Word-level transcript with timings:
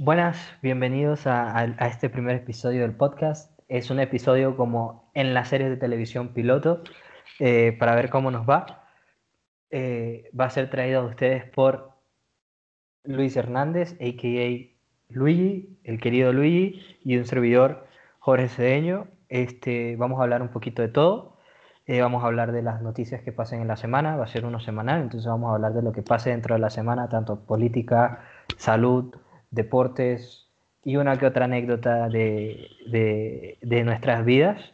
Buenas, 0.00 0.38
bienvenidos 0.62 1.26
a, 1.26 1.64
este 1.80 2.08
primer 2.08 2.36
episodio 2.36 2.82
del 2.82 2.94
podcast. 2.94 3.50
Es 3.66 3.90
un 3.90 3.98
episodio 3.98 4.56
como 4.56 5.10
en 5.12 5.34
las 5.34 5.48
series 5.48 5.70
de 5.70 5.76
televisión 5.76 6.28
piloto 6.28 6.84
eh, 7.40 7.76
para 7.80 7.96
ver 7.96 8.08
cómo 8.08 8.30
nos 8.30 8.48
va. 8.48 8.84
Eh, 9.70 10.30
va 10.38 10.44
a 10.44 10.50
ser 10.50 10.70
traído 10.70 11.00
a 11.00 11.04
ustedes 11.04 11.50
por 11.50 11.94
Luis 13.02 13.36
Hernández, 13.36 13.94
a.k.a. 13.94 15.12
Luigi, 15.12 15.80
el 15.82 16.00
querido 16.00 16.32
Luigi, 16.32 16.80
y 17.02 17.16
un 17.16 17.26
servidor 17.26 17.88
Jorge 18.20 18.48
Cedeño. 18.48 19.08
Este, 19.28 19.96
vamos 19.96 20.20
a 20.20 20.22
hablar 20.22 20.42
un 20.42 20.50
poquito 20.50 20.80
de 20.80 20.88
todo. 20.88 21.38
Eh, 21.86 22.00
vamos 22.02 22.22
a 22.22 22.28
hablar 22.28 22.52
de 22.52 22.62
las 22.62 22.82
noticias 22.82 23.22
que 23.22 23.32
pasen 23.32 23.62
en 23.62 23.66
la 23.66 23.76
semana, 23.76 24.14
va 24.14 24.26
a 24.26 24.28
ser 24.28 24.46
uno 24.46 24.60
semanal, 24.60 25.00
entonces 25.00 25.26
vamos 25.26 25.50
a 25.50 25.54
hablar 25.54 25.72
de 25.72 25.82
lo 25.82 25.90
que 25.90 26.02
pase 26.02 26.30
dentro 26.30 26.54
de 26.54 26.60
la 26.60 26.70
semana, 26.70 27.08
tanto 27.08 27.40
política, 27.40 28.20
salud, 28.58 29.12
deportes 29.50 30.48
y 30.84 30.96
una 30.96 31.18
que 31.18 31.26
otra 31.26 31.46
anécdota 31.46 32.08
de, 32.08 32.68
de, 33.60 33.84
nuestras 33.84 34.24
vidas, 34.24 34.72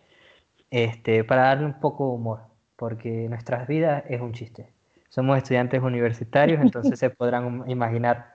este, 0.70 1.24
para 1.24 1.44
darle 1.44 1.66
un 1.66 1.80
poco 1.80 2.08
de 2.08 2.14
humor, 2.14 2.40
porque 2.76 3.28
nuestras 3.28 3.66
vidas 3.66 4.04
es 4.08 4.20
un 4.20 4.32
chiste. 4.32 4.68
Somos 5.08 5.38
estudiantes 5.38 5.82
universitarios, 5.82 6.60
entonces 6.60 6.98
se 6.98 7.10
podrán 7.18 7.64
imaginar 7.68 8.34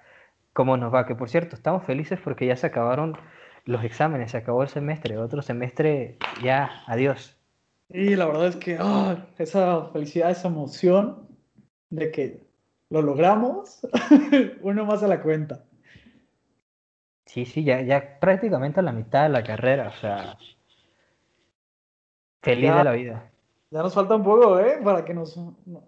cómo 0.53 0.77
nos 0.77 0.93
va. 0.93 1.05
Que 1.05 1.15
por 1.15 1.29
cierto, 1.29 1.55
estamos 1.55 1.83
felices 1.85 2.19
porque 2.23 2.45
ya 2.45 2.55
se 2.55 2.67
acabaron 2.67 3.17
los 3.65 3.83
exámenes, 3.83 4.31
se 4.31 4.37
acabó 4.37 4.63
el 4.63 4.69
semestre, 4.69 5.17
otro 5.17 5.41
semestre 5.41 6.17
ya, 6.43 6.83
adiós. 6.87 7.37
Y 7.89 8.15
la 8.15 8.25
verdad 8.25 8.47
es 8.47 8.55
que 8.55 8.77
ah, 8.79 9.25
esa 9.37 9.85
felicidad, 9.93 10.31
esa 10.31 10.47
emoción 10.47 11.27
de 11.89 12.11
que 12.11 12.43
lo 12.89 13.01
logramos, 13.01 13.79
uno 14.61 14.85
más 14.85 15.03
a 15.03 15.07
la 15.07 15.21
cuenta. 15.21 15.63
Sí, 17.29 17.45
sí, 17.45 17.63
ya, 17.63 17.81
ya 17.81 18.17
prácticamente 18.19 18.79
a 18.79 18.83
la 18.83 18.91
mitad 18.91 19.21
de 19.21 19.29
la 19.29 19.43
carrera, 19.43 19.89
o 19.89 19.91
sea, 19.91 20.35
feliz 22.41 22.73
de 22.73 22.83
la 22.83 22.91
vida. 22.91 23.31
Ya 23.69 23.83
nos 23.83 23.93
falta 23.93 24.15
un 24.15 24.23
poco, 24.23 24.59
¿eh? 24.59 24.79
Para 24.83 25.05
que 25.05 25.13
nos, 25.13 25.39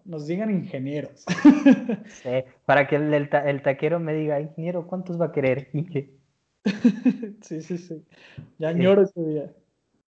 nos 0.06 0.28
digan 0.28 0.52
ingenieros. 0.52 1.26
sí, 2.06 2.44
para 2.68 2.88
que 2.88 2.98
el, 2.98 3.12
el, 3.12 3.62
taquero 3.64 4.00
me 4.00 4.14
diga, 4.14 4.40
ingeniero, 4.40 4.86
¿cuántos 4.86 5.20
va 5.20 5.26
a 5.26 5.32
querer? 5.32 5.72
sí, 7.42 7.62
sí, 7.64 7.78
sí. 7.80 8.06
Ya 8.60 8.70
añoro 8.70 9.02
ese 9.02 9.24
día. 9.24 9.52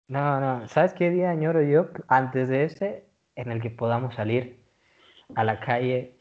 No, 0.09 0.41
no, 0.41 0.67
¿sabes 0.67 0.93
qué 0.93 1.11
día 1.11 1.29
añoro 1.31 1.61
yo? 1.61 1.91
Antes 2.09 2.49
de 2.49 2.65
ese, 2.65 3.05
en 3.35 3.53
el 3.53 3.61
que 3.61 3.69
podamos 3.69 4.15
salir 4.15 4.59
a 5.35 5.45
la 5.45 5.61
calle 5.61 6.17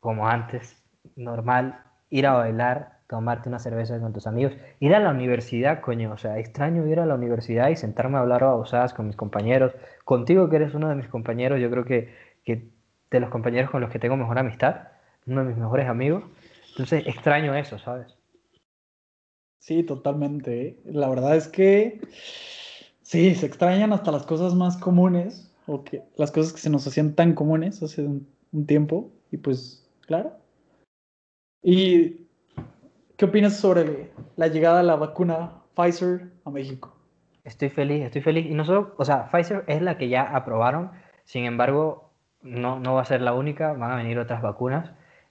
como 0.00 0.26
antes, 0.26 0.82
normal, 1.16 1.84
ir 2.08 2.26
a 2.26 2.32
bailar, 2.32 3.01
tomarte 3.08 3.48
una 3.48 3.58
cerveza 3.58 3.98
con 4.00 4.12
tus 4.12 4.26
amigos, 4.26 4.54
ir 4.80 4.94
a 4.94 5.00
la 5.00 5.10
universidad, 5.10 5.80
coño, 5.80 6.12
o 6.12 6.18
sea, 6.18 6.38
extraño 6.38 6.86
ir 6.86 7.00
a 7.00 7.06
la 7.06 7.14
universidad 7.14 7.68
y 7.70 7.76
sentarme 7.76 8.18
a 8.18 8.20
hablar 8.20 8.42
babosadas 8.42 8.94
con 8.94 9.06
mis 9.06 9.16
compañeros, 9.16 9.72
contigo 10.04 10.48
que 10.48 10.56
eres 10.56 10.74
uno 10.74 10.88
de 10.88 10.94
mis 10.94 11.08
compañeros, 11.08 11.60
yo 11.60 11.70
creo 11.70 11.84
que, 11.84 12.14
que 12.44 12.68
de 13.10 13.20
los 13.20 13.30
compañeros 13.30 13.70
con 13.70 13.80
los 13.80 13.90
que 13.90 13.98
tengo 13.98 14.16
mejor 14.16 14.38
amistad, 14.38 14.88
uno 15.26 15.42
de 15.42 15.48
mis 15.48 15.58
mejores 15.58 15.88
amigos, 15.88 16.24
entonces 16.70 17.06
extraño 17.06 17.54
eso, 17.54 17.78
¿sabes? 17.78 18.16
Sí, 19.58 19.84
totalmente. 19.84 20.66
¿eh? 20.66 20.80
La 20.86 21.08
verdad 21.08 21.36
es 21.36 21.46
que 21.46 22.00
Sí, 23.12 23.34
se 23.34 23.44
extrañan 23.44 23.92
hasta 23.92 24.10
las 24.10 24.24
cosas 24.24 24.54
más 24.54 24.78
comunes, 24.78 25.52
o 25.66 25.84
que 25.84 26.02
las 26.16 26.30
cosas 26.30 26.54
que 26.54 26.60
se 26.60 26.70
nos 26.70 26.86
hacían 26.86 27.14
tan 27.14 27.34
comunes 27.34 27.82
hace 27.82 28.02
un, 28.02 28.26
tiempo, 28.66 29.12
y 29.30 29.36
pues, 29.36 29.86
claro. 30.06 30.32
¿Y 31.62 32.26
qué 33.22 33.26
opinas 33.26 33.56
sobre 33.56 34.10
la 34.34 34.48
llegada 34.48 34.78
de 34.78 34.82
la 34.82 34.96
vacuna 34.96 35.62
Pfizer 35.76 36.32
a 36.44 36.50
México? 36.50 36.92
Estoy 37.44 37.68
feliz, 37.68 38.02
estoy 38.02 38.20
feliz. 38.20 38.46
Y 38.50 38.54
no 38.54 38.64
solo, 38.64 38.96
o 38.96 39.04
sea, 39.04 39.28
Pfizer 39.30 39.62
es 39.68 39.80
la 39.80 39.96
que 39.96 40.08
ya 40.08 40.22
aprobaron, 40.22 40.90
sin 41.22 41.44
embargo, 41.44 42.10
no, 42.42 42.80
no 42.80 42.94
va 42.94 43.02
a 43.02 43.04
ser 43.04 43.20
la 43.20 43.32
única, 43.32 43.74
van 43.74 43.92
a 43.92 43.94
venir 43.94 44.18
otras 44.18 44.42
vacunas. 44.42 44.90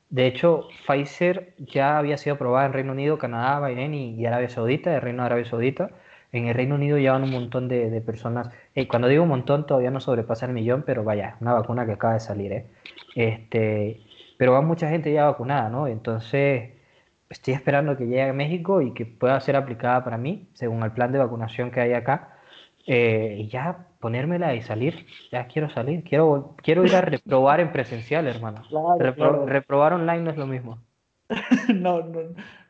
De 0.09 0.25
hecho, 0.25 0.69
Pfizer 0.87 1.53
ya 1.57 1.97
había 1.97 2.17
sido 2.17 2.37
aprobada 2.37 2.65
en 2.65 2.71
Reino 2.71 2.93
Unido, 2.93 3.17
Canadá, 3.17 3.59
Bahrein 3.59 3.93
y, 3.93 4.25
Arabia 4.25 4.47
Saudita, 4.47 4.95
el 4.95 5.01
Reino 5.01 5.23
de 5.23 5.25
Arabia 5.25 5.43
Saudita. 5.43 5.89
En 6.31 6.47
el 6.47 6.55
Reino 6.55 6.75
Unido 6.75 6.97
llevan 6.97 7.23
un 7.23 7.31
montón 7.31 7.67
de, 7.67 7.99
personas. 7.99 8.51
Eh, 8.73 8.87
cuando 8.87 9.09
digo 9.09 9.23
un 9.23 9.29
montón, 9.29 9.65
todavía 9.65 9.91
no 9.91 9.99
sobrepasa 9.99 10.45
el 10.45 10.53
millón, 10.53 10.83
pero 10.85 11.03
vaya, 11.03 11.35
una 11.41 11.51
vacuna 11.51 11.85
que 11.85 11.91
acaba 11.91 12.13
de 12.13 12.21
salir. 12.21 12.53
¿eh? 12.53 12.67
Este, 13.15 13.99
pero 14.37 14.53
va 14.53 14.61
mucha 14.61 14.87
gente 14.87 15.11
ya 15.11 15.25
vacunada, 15.25 15.67
¿no? 15.67 15.87
Entonces, 15.87 16.80
estoy 17.31 17.53
esperando 17.53 17.97
que 17.97 18.05
llegue 18.05 18.29
a 18.29 18.33
México 18.33 18.81
y 18.81 18.93
que 18.93 19.05
pueda 19.05 19.39
ser 19.39 19.55
aplicada 19.55 20.03
para 20.03 20.17
mí, 20.17 20.49
según 20.53 20.83
el 20.83 20.91
plan 20.91 21.11
de 21.11 21.19
vacunación 21.19 21.71
que 21.71 21.81
hay 21.81 21.93
acá. 21.93 22.37
Eh, 22.87 23.37
y 23.39 23.47
ya 23.47 23.87
ponérmela 23.99 24.53
y 24.55 24.61
salir. 24.61 25.05
Ya 25.31 25.47
quiero 25.47 25.69
salir. 25.69 26.03
Quiero, 26.03 26.55
quiero 26.61 26.85
ir 26.85 26.95
a 26.95 27.01
reprobar 27.01 27.59
en 27.59 27.71
presencial, 27.71 28.27
hermano. 28.27 28.63
Reprobar 28.99 29.93
online 29.93 30.21
no 30.21 30.31
es 30.31 30.37
lo 30.37 30.47
mismo. 30.47 30.79
no, 31.73 32.03
no, 32.03 32.19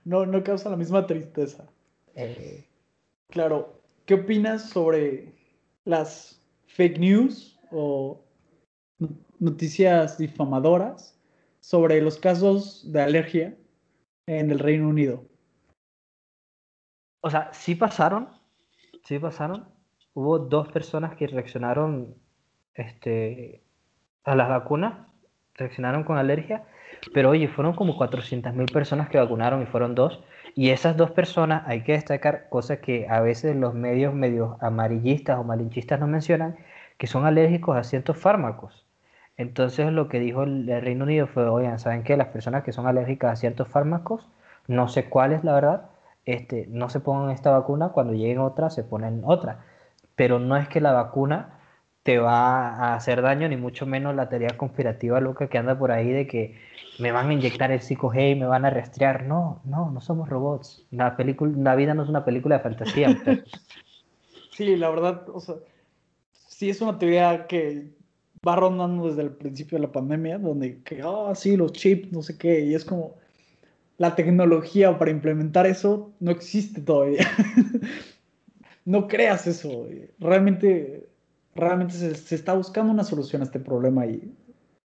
no, 0.06 0.26
no 0.26 0.44
causa 0.44 0.70
la 0.70 0.78
misma 0.78 1.08
tristeza. 1.08 1.66
Eh, 2.16 2.66
Claro, 3.32 3.82
¿qué 4.06 4.16
opinas 4.16 4.70
sobre 4.70 5.34
las 5.86 6.42
fake 6.68 7.00
news 7.00 7.58
o 7.72 8.22
noticias 9.40 10.18
difamadoras 10.18 11.18
sobre 11.62 12.02
los 12.02 12.18
casos 12.18 12.92
de 12.92 13.02
alergia 13.02 13.56
en 14.28 14.52
el 14.52 14.60
Reino 14.60 14.88
Unido? 14.88 15.24
O 17.22 17.30
sea, 17.30 17.50
sí 17.54 17.76
pasaron, 17.76 18.30
sí 19.04 19.20
pasaron. 19.20 19.68
Hubo 20.14 20.40
dos 20.40 20.68
personas 20.70 21.16
que 21.16 21.28
reaccionaron 21.28 22.16
este, 22.74 23.64
a 24.24 24.36
las 24.36 24.50
vacunas, 24.50 25.08
reaccionaron 25.56 26.04
con 26.04 26.18
alergia, 26.18 26.66
pero 27.14 27.30
oye, 27.30 27.48
fueron 27.48 27.74
como 27.74 27.98
400.000 27.98 28.72
personas 28.72 29.10
que 29.10 29.18
vacunaron 29.18 29.62
y 29.62 29.66
fueron 29.66 29.96
dos. 29.96 30.24
Y 30.56 30.70
esas 30.70 30.98
dos 30.98 31.12
personas 31.12 31.64
hay 31.68 31.84
que 31.84 31.94
destacar 31.94 32.50
cosas 32.50 32.80
que 32.80 33.08
a 33.10 33.22
veces 33.22 33.56
los 33.56 33.74
medios 33.74 34.14
medios 34.14 34.62
amarillistas 34.62 35.40
o 35.40 35.44
malinchistas 35.44 36.00
no 36.00 36.08
mencionan, 36.08 36.58
que 36.98 37.08
son 37.08 37.26
alérgicos 37.26 37.78
a 37.78 37.84
ciertos 37.84 38.18
fármacos. 38.18 38.86
Entonces 39.42 39.92
lo 39.92 40.08
que 40.08 40.20
dijo 40.20 40.44
el, 40.44 40.68
Reino 40.68 41.04
Unido 41.04 41.26
fue, 41.26 41.50
oigan, 41.50 41.80
¿saben 41.80 42.04
qué? 42.04 42.16
Las 42.16 42.28
personas 42.28 42.64
que 42.64 42.72
son 42.72 42.86
alérgicas 42.86 43.34
a 43.34 43.36
ciertos 43.36 43.68
fármacos, 43.68 44.30
no 44.68 44.88
sé 44.88 45.06
cuál 45.10 45.34
es 45.34 45.44
la 45.44 45.54
verdad, 45.54 45.90
este, 46.26 46.68
no 46.70 46.90
se 46.90 47.00
pongan 47.00 47.32
esta 47.32 47.50
vacuna, 47.50 47.90
cuando 47.90 48.14
lleguen 48.14 48.38
otras 48.38 48.76
se 48.76 48.84
ponen 48.84 49.24
otra. 49.26 49.66
Pero 50.16 50.38
no 50.38 50.58
es 50.58 50.68
que 50.68 50.80
la 50.80 50.92
vacuna 50.92 51.60
te 52.04 52.20
va 52.20 52.68
a 52.70 52.94
hacer 52.94 53.24
daño, 53.24 53.50
ni 53.50 53.58
mucho 53.58 53.88
menos 53.88 54.16
la 54.16 54.30
teoría 54.30 54.56
conspirativa 54.58 55.20
loca 55.20 55.48
que 55.48 55.58
anda 55.58 55.78
por 55.78 55.92
ahí 55.92 56.12
de 56.12 56.28
que 56.28 56.60
me 57.00 57.12
van 57.12 57.30
a 57.30 57.34
inyectar 57.34 57.72
el 57.72 57.82
psico 57.82 58.14
y 58.14 58.36
me 58.36 58.46
van 58.46 58.66
a 58.66 58.70
rastrear. 58.70 59.24
No, 59.24 59.62
no, 59.66 59.90
no 59.90 60.02
somos 60.02 60.30
robots. 60.30 60.86
La, 60.92 61.18
película, 61.18 61.52
la 61.58 61.76
vida 61.76 61.96
no 61.96 62.04
es 62.04 62.10
una 62.10 62.26
película 62.26 62.58
de 62.58 62.64
fantasía. 62.64 63.10
sí, 64.52 64.76
la 64.76 64.90
verdad, 64.92 65.28
o 65.30 65.40
sea, 65.40 65.56
sí 66.32 66.70
es 66.70 66.80
una 66.80 67.00
teoría 67.00 67.48
que 67.48 68.01
va 68.48 68.56
rondando 68.56 69.08
desde 69.08 69.22
el 69.24 69.32
principio 69.32 69.78
de 69.78 69.84
la 69.84 69.92
pandemia, 69.92 70.38
donde 70.40 70.82
ah, 71.04 71.34
sí, 71.36 71.58
los 71.58 71.74
chips, 71.74 72.12
no 72.12 72.22
sé 72.22 72.38
qué, 72.38 72.62
y 72.62 72.74
es 72.74 72.86
como 72.86 73.16
la 73.98 74.16
tecnología 74.16 74.98
para 74.98 75.12
implementar 75.12 75.68
eso 75.68 76.14
no 76.20 76.32
existe 76.32 76.82
todavía. 76.82 77.28
no 78.86 79.08
creas 79.08 79.46
eso. 79.48 79.88
Realmente 80.20 81.12
realmente 81.56 81.94
se, 82.16 82.36
está 82.36 82.54
buscando 82.54 82.92
una 82.92 83.04
solución 83.04 83.42
a 83.42 83.46
este 83.46 83.60
problema 83.60 84.06
y, 84.06 84.34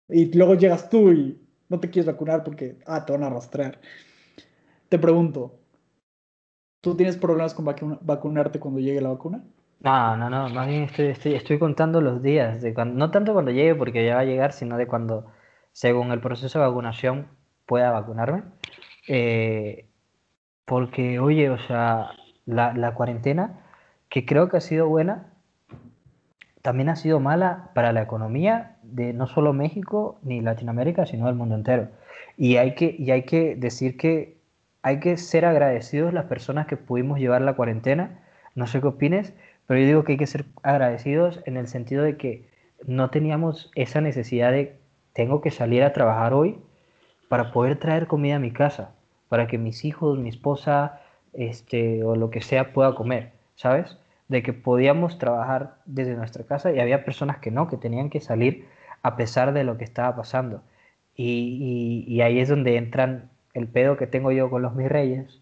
y 0.10 0.26
luego 0.34 0.56
llegas 0.56 0.90
tú 0.90 1.12
y 1.12 1.40
no 1.70 1.80
te 1.80 1.90
quieres 1.90 2.08
vacunar 2.08 2.44
porque, 2.44 2.78
ah, 2.86 3.06
te 3.06 3.14
van 3.14 3.24
a 3.24 3.28
arrastrar. 3.28 3.80
Te 4.90 5.00
pregunto, 5.00 5.58
¿tú 6.82 6.96
tienes 6.96 7.18
problemas 7.18 7.54
con 7.54 7.66
vacunarte 8.02 8.60
cuando 8.60 8.80
llegue 8.80 9.02
la 9.02 9.10
vacuna? 9.10 9.44
No, 9.84 10.16
no, 10.16 10.30
no, 10.30 10.50
más 10.50 10.68
bien 10.68 10.84
estoy, 10.84 11.08
estoy, 11.08 11.34
estoy 11.34 11.58
contando 11.58 12.02
los 12.02 12.22
días, 12.22 12.62
de 12.62 12.74
cuando, 12.74 12.96
no 13.00 13.10
tanto 13.10 13.34
cuando 13.34 13.52
llegue 13.52 13.74
porque 13.76 14.06
ya 14.06 14.16
va 14.16 14.22
a 14.22 14.26
llegar, 14.26 14.54
sino 14.54 14.78
de 14.78 14.86
cuando, 14.88 15.26
según 15.72 16.12
el 16.12 16.22
proceso 16.22 16.60
de 16.60 16.68
vacunación, 16.68 17.28
pueda 17.66 17.90
vacunarme. 17.92 18.44
Eh, 19.08 19.88
porque, 20.66 21.20
oye, 21.20 21.50
o 21.50 21.58
sea, 21.58 22.12
la, 22.46 22.74
la 22.74 22.94
cuarentena, 22.94 23.60
que 24.10 24.26
creo 24.26 24.50
que 24.50 24.58
ha 24.58 24.62
sido 24.62 24.88
buena, 24.88 25.34
también 26.62 26.90
ha 26.90 26.96
sido 26.96 27.20
mala 27.20 27.72
para 27.74 27.92
la 27.92 28.04
economía 28.04 28.78
de 28.84 29.14
no 29.14 29.28
solo 29.28 29.54
México 29.54 30.20
ni 30.24 30.42
Latinoamérica, 30.42 31.06
sino 31.06 31.26
del 31.26 31.36
mundo 31.36 31.56
entero. 31.56 31.90
Y 32.38 32.58
hay 32.58 32.76
que, 32.76 32.96
y 32.98 33.12
hay 33.12 33.24
que 33.24 33.56
decir 33.56 33.98
que 33.98 34.38
hay 34.84 35.00
que 35.00 35.18
ser 35.18 35.46
agradecidos 35.46 36.14
las 36.14 36.26
personas 36.26 36.68
que 36.68 36.78
pudimos 36.78 37.20
llevar 37.20 37.42
la 37.42 37.56
cuarentena. 37.56 38.20
No 38.56 38.68
sé 38.68 38.82
qué 38.82 38.88
opines, 38.88 39.34
pero 39.72 39.80
yo 39.80 39.88
digo 39.88 40.04
que 40.04 40.12
hay 40.12 40.18
que 40.18 40.28
ser 40.28 40.44
agradecidos 40.64 41.40
en 41.46 41.56
el 41.56 41.66
sentido 41.66 42.04
de 42.04 42.18
que 42.18 42.46
no 42.86 43.10
teníamos 43.10 43.72
esa 43.74 44.02
necesidad 44.02 44.52
de 44.52 44.76
tengo 45.14 45.40
que 45.40 45.50
salir 45.50 45.82
a 45.84 45.94
trabajar 45.94 46.34
hoy 46.34 46.60
para 47.30 47.54
poder 47.54 47.80
traer 47.80 48.06
comida 48.06 48.36
a 48.36 48.40
mi 48.40 48.52
casa. 48.52 48.94
para 49.30 49.48
que 49.48 49.58
mis 49.58 49.86
hijos, 49.86 50.20
mi 50.20 50.28
esposa, 50.28 51.00
este, 51.32 52.04
o 52.04 52.18
lo 52.18 52.32
que 52.32 52.42
sea 52.42 52.74
pueda 52.74 52.96
comer, 52.96 53.32
¿sabes? 53.56 53.98
De 54.28 54.44
que 54.44 54.52
podíamos 54.52 55.18
trabajar 55.18 55.78
desde 55.86 56.16
nuestra 56.16 56.44
casa 56.44 56.74
y 56.74 56.82
había 56.82 57.06
personas 57.06 57.38
que 57.38 57.50
no, 57.50 57.70
que 57.70 57.78
tenían 57.78 58.10
que 58.10 58.20
salir 58.20 58.68
a 59.04 59.16
pesar 59.16 59.54
de 59.54 59.64
lo 59.64 59.78
que 59.78 59.86
estaba 59.86 60.18
pasando. 60.18 60.64
Y, 61.16 62.04
y, 62.10 62.20
ahí 62.20 62.40
es 62.42 62.50
donde 62.50 62.76
entran 62.76 63.30
el 63.54 63.70
pedo 63.70 63.96
que 63.96 64.06
tengo 64.06 64.34
yo 64.34 64.50
con 64.50 64.64
los 64.64 64.76
mis 64.76 64.90
reyes, 64.90 65.40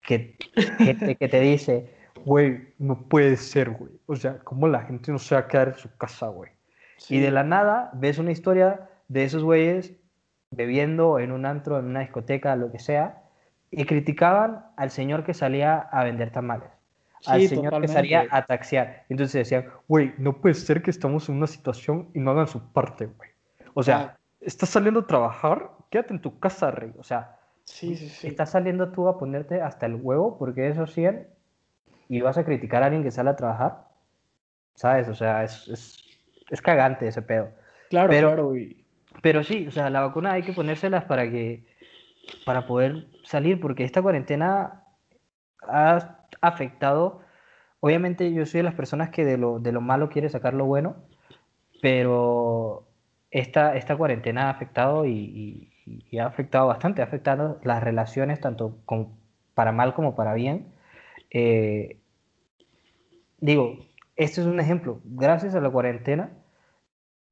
que 0.00 0.34
gente 0.78 1.14
que 1.14 1.28
te 1.28 1.38
dice, 1.38 2.01
güey, 2.24 2.74
no 2.78 3.08
puede 3.08 3.36
ser, 3.36 3.70
güey. 3.70 3.92
O 4.06 4.16
sea, 4.16 4.38
¿cómo 4.38 4.68
la 4.68 4.82
gente 4.82 5.12
no 5.12 5.18
se 5.18 5.34
va 5.34 5.42
a 5.42 5.48
quedar 5.48 5.68
en 5.68 5.74
su 5.74 5.94
casa, 5.96 6.28
güey? 6.28 6.50
Y 7.08 7.20
de 7.20 7.30
la 7.30 7.42
nada 7.42 7.90
ves 7.94 8.18
una 8.18 8.30
historia 8.32 8.88
de 9.08 9.24
esos 9.24 9.42
güeyes 9.42 9.92
bebiendo 10.50 11.18
en 11.18 11.32
un 11.32 11.46
antro, 11.46 11.78
en 11.78 11.86
una 11.86 12.00
discoteca, 12.00 12.54
lo 12.56 12.70
que 12.70 12.78
sea, 12.78 13.22
y 13.70 13.84
criticaban 13.84 14.66
al 14.76 14.90
señor 14.90 15.24
que 15.24 15.34
salía 15.34 15.78
a 15.78 16.04
vender 16.04 16.30
tamales, 16.30 16.68
al 17.26 17.48
señor 17.48 17.80
que 17.80 17.88
salía 17.88 18.26
a 18.30 18.44
taxiar. 18.44 19.04
Entonces 19.08 19.32
decían, 19.32 19.66
güey, 19.88 20.12
no 20.18 20.40
puede 20.40 20.54
ser 20.54 20.82
que 20.82 20.90
estamos 20.90 21.28
en 21.28 21.36
una 21.36 21.46
situación 21.46 22.08
y 22.14 22.20
no 22.20 22.32
hagan 22.32 22.46
su 22.46 22.60
parte, 22.72 23.06
güey. 23.06 23.30
O 23.74 23.82
sea, 23.82 24.18
estás 24.40 24.68
saliendo 24.68 25.00
a 25.00 25.06
trabajar, 25.06 25.70
quédate 25.90 26.12
en 26.12 26.20
tu 26.20 26.38
casa, 26.38 26.70
rey. 26.70 26.92
O 26.98 27.02
sea, 27.02 27.38
sí, 27.64 27.96
sí, 27.96 28.08
sí. 28.08 28.28
estás 28.28 28.50
saliendo 28.50 28.92
tú 28.92 29.08
a 29.08 29.18
ponerte 29.18 29.62
hasta 29.62 29.86
el 29.86 29.94
huevo 29.94 30.36
porque 30.38 30.68
eso 30.68 30.86
sí 30.86 31.06
y 32.12 32.20
vas 32.20 32.36
a 32.36 32.44
criticar 32.44 32.82
a 32.82 32.86
alguien 32.86 33.02
que 33.02 33.10
sale 33.10 33.30
a 33.30 33.36
trabajar. 33.36 33.88
¿Sabes? 34.74 35.08
O 35.08 35.14
sea, 35.14 35.44
es, 35.44 35.66
es, 35.68 36.04
es 36.50 36.60
cagante 36.60 37.08
ese 37.08 37.22
pedo. 37.22 37.48
Claro, 37.88 38.10
pero, 38.10 38.28
claro. 38.28 38.54
Pero 39.22 39.42
sí, 39.42 39.66
o 39.66 39.70
sea, 39.70 39.88
la 39.88 40.02
vacuna 40.02 40.32
hay 40.32 40.42
que 40.42 40.52
ponérselas 40.52 41.04
para 41.04 41.30
que 41.30 41.64
para 42.44 42.66
poder 42.66 43.06
salir, 43.24 43.58
porque 43.60 43.84
esta 43.84 44.02
cuarentena 44.02 44.84
ha 45.66 46.18
afectado, 46.42 47.22
obviamente 47.80 48.30
yo 48.30 48.44
soy 48.44 48.58
de 48.58 48.64
las 48.64 48.74
personas 48.74 49.08
que 49.08 49.24
de 49.24 49.38
lo, 49.38 49.58
de 49.58 49.72
lo 49.72 49.80
malo 49.80 50.10
quiere 50.10 50.28
sacar 50.28 50.52
lo 50.52 50.66
bueno, 50.66 50.96
pero 51.80 52.86
esta, 53.30 53.74
esta 53.74 53.96
cuarentena 53.96 54.48
ha 54.48 54.50
afectado 54.50 55.06
y, 55.06 55.70
ha 56.20 56.26
afectado 56.26 56.66
bastante, 56.66 57.00
ha 57.00 57.06
afectado 57.06 57.58
las 57.64 57.82
relaciones 57.82 58.38
tanto 58.38 58.76
con, 58.84 59.08
para 59.54 59.72
mal 59.72 59.94
como 59.94 60.14
para 60.14 60.34
bien. 60.34 60.74
Eh, 61.30 61.96
digo, 63.42 63.76
este 64.16 64.40
es 64.40 64.46
un 64.46 64.60
ejemplo, 64.60 65.00
gracias 65.04 65.54
a 65.54 65.60
la 65.60 65.68
cuarentena, 65.68 66.30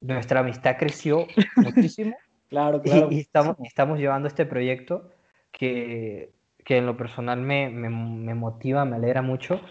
nuestra 0.01 0.41
amistad 0.41 0.75
creció 0.77 1.25
muchísimo. 1.55 2.15
Claro, 2.49 2.81
claro. 2.81 3.07
Y, 3.09 3.21
estamos, 3.21 3.55
estamos 3.63 3.97
llevando 3.97 4.27
este 4.27 4.45
proyecto 4.45 5.09
que, 5.51 6.31
que 6.65 6.77
en 6.77 6.85
lo 6.85 6.97
personal 6.97 7.39
me, 7.39 7.69
me, 7.69 7.89
me, 7.89 8.35
motiva, 8.35 8.83
me 8.83 8.97
alegra 8.97 9.21
mucho 9.21 9.61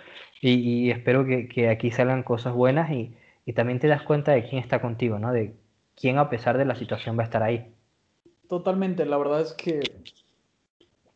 y, 0.41 0.91
espero 0.91 1.27
que, 1.27 1.47
que, 1.47 1.69
aquí 1.69 1.91
salgan 1.91 2.23
cosas 2.23 2.55
buenas 2.55 2.91
y, 2.91 3.15
y, 3.45 3.53
también 3.53 3.79
te 3.79 3.87
das 3.87 4.03
cuenta 4.03 4.33
de 4.33 4.49
quién 4.49 4.63
está 4.63 4.81
contigo, 4.81 5.19
¿no? 5.19 5.33
De 5.33 5.55
quién 5.95 6.17
a 6.17 6.31
pesar 6.31 6.57
de 6.57 6.65
la 6.65 6.75
situación 6.75 7.19
va 7.19 7.23
a 7.23 7.27
estar 7.27 7.43
ahí. 7.43 7.75
Totalmente, 8.49 9.05
la 9.05 9.19
verdad 9.19 9.43
es 9.43 9.53
que 9.53 9.81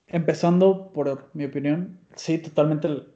empezando 0.06 0.92
por 0.92 1.30
mi 1.32 1.46
opinión, 1.46 1.98
sí, 2.14 2.36
totalmente 2.38 3.13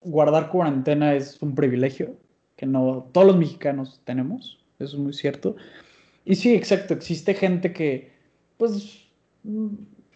guardar 0.00 0.50
cuarentena 0.50 1.14
es 1.14 1.40
un 1.42 1.54
privilegio 1.54 2.16
que 2.56 2.66
no 2.66 3.08
todos 3.12 3.26
los 3.26 3.36
mexicanos 3.36 4.00
tenemos, 4.04 4.58
eso 4.78 4.96
es 4.96 5.02
muy 5.02 5.12
cierto. 5.12 5.56
Y 6.24 6.34
sí, 6.34 6.54
exacto, 6.54 6.94
existe 6.94 7.34
gente 7.34 7.72
que, 7.72 8.12
pues, 8.56 9.06
mm, 9.44 9.68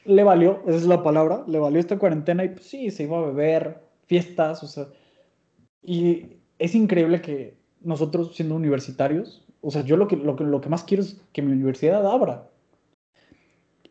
le 0.05 0.25
valió, 0.25 0.63
esa 0.67 0.77
es 0.77 0.87
la 0.87 1.03
palabra, 1.03 1.45
le 1.47 1.59
valió 1.59 1.79
esta 1.81 1.99
cuarentena 1.99 2.45
y 2.45 2.49
pues 2.51 2.67
sí, 2.67 2.91
se 2.91 3.05
iba 3.05 3.19
a 3.19 3.27
beber, 3.27 3.81
fiestas, 4.07 4.63
o 4.63 4.67
sea, 4.67 4.89
y 5.83 6.37
es 6.59 6.75
increíble 6.75 7.23
que 7.23 7.57
nosotros 7.81 8.35
siendo 8.35 8.57
universitarios, 8.57 9.45
o 9.61 9.71
sea, 9.71 9.83
yo 9.85 9.97
lo 9.97 10.09
que, 10.09 10.17
lo 10.17 10.37
que, 10.37 10.45
lo 10.45 10.61
que 10.61 10.69
más 10.69 10.85
quiero 10.85 11.03
es 11.03 11.21
que 11.33 11.43
mi 11.43 11.53
universidad 11.53 12.07
abra 12.07 12.51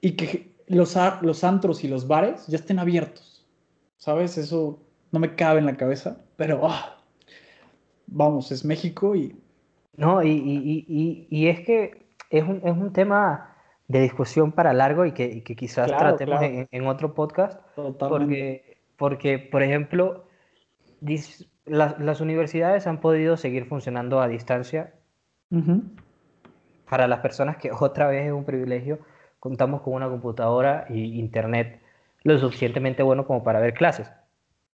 y 0.02 0.12
que 0.12 0.52
los, 0.68 0.96
los 1.22 1.44
antros 1.44 1.84
y 1.84 1.88
los 1.88 2.08
bares 2.08 2.48
ya 2.48 2.58
estén 2.58 2.80
abiertos, 2.80 3.46
¿sabes? 3.98 4.38
Eso 4.38 4.80
no 5.12 5.20
me 5.20 5.36
cabe 5.36 5.60
en 5.60 5.66
la 5.66 5.78
cabeza, 5.78 6.18
pero 6.38 6.62
ah, 6.68 6.98
vamos, 8.08 8.52
es 8.52 8.66
México 8.66 9.16
y... 9.16 9.36
No, 9.98 10.24
y, 10.24 10.30
y, 10.30 10.86
y, 10.88 11.28
y 11.30 11.48
es 11.48 11.60
que 11.60 12.06
es 12.30 12.44
un, 12.44 12.62
es 12.64 12.76
un 12.76 12.94
tema 12.94 13.52
de 13.92 14.02
discusión 14.02 14.54
para 14.54 14.74
largo 14.74 15.06
y 15.06 15.12
que, 15.12 15.44
que 15.44 15.56
quizás 15.56 15.88
tratemos 15.88 16.42
En, 16.42 16.68
en, 16.72 16.88
otro 16.88 17.14
podcast. 17.14 17.60
Porque, 17.76 18.78
porque, 18.96 19.38
por 19.38 19.62
ejemplo, 19.62 20.26
las, 21.66 22.00
las, 22.00 22.22
universidades 22.22 22.88
han 22.88 23.02
podido 23.02 23.36
seguir 23.36 23.66
funcionando 23.66 24.22
a 24.22 24.28
distancia. 24.28 24.94
Para 26.90 27.08
las 27.08 27.20
personas 27.20 27.58
que 27.58 27.72
otra 27.80 28.08
vez 28.08 28.28
es 28.28 28.32
un 28.32 28.46
privilegio, 28.46 29.00
contamos 29.40 29.82
con 29.82 29.94
una 29.94 30.08
computadora 30.08 30.86
y 30.90 31.20
internet 31.20 31.82
lo 32.24 32.38
suficientemente 32.38 33.04
bueno 33.04 33.26
como 33.26 33.44
para 33.44 33.60
ver 33.60 33.74
clases. 33.74 34.10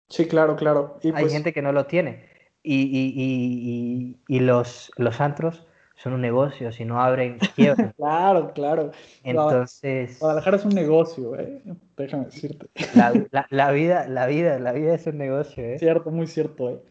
Sí, 0.08 0.26
claro, 0.26 0.56
claro. 0.56 0.99
Y 1.03 1.08
Hay 1.08 1.23
pues 1.23 1.32
gente 1.32 1.53
que 1.53 1.62
no 1.62 1.73
lo 1.73 1.87
tiene. 1.87 2.25
Y, 2.62 2.82
y, 2.82 3.12
y, 3.17 4.17
y, 4.29 4.41
los, 4.41 4.91
los 4.97 5.20
antros 5.20 5.64
son 5.97 6.14
un 6.14 6.20
negocio, 6.20 6.73
si 6.73 6.85
no 6.85 7.00
abren, 7.00 7.38
quiebran. 7.55 7.93
claro, 7.97 8.53
claro. 8.53 8.91
Entonces. 9.23 10.19
Guadalajara 10.19 10.56
es 10.56 10.64
un 10.64 10.75
negocio, 10.75 11.38
¿eh? 11.38 11.62
Déjame 11.97 12.26
decirte. 12.26 12.67
La, 13.31 13.47
la, 13.50 13.70
vida, 13.70 14.06
la 14.08 14.26
vida, 14.26 14.58
la 14.58 14.73
vida 14.73 14.94
es 14.94 15.06
un 15.06 15.19
negocio, 15.19 15.64
¿eh? 15.64 15.79
Cierto, 15.79 16.11
muy 16.11 16.26
cierto, 16.26 16.70
¿eh? 16.70 16.82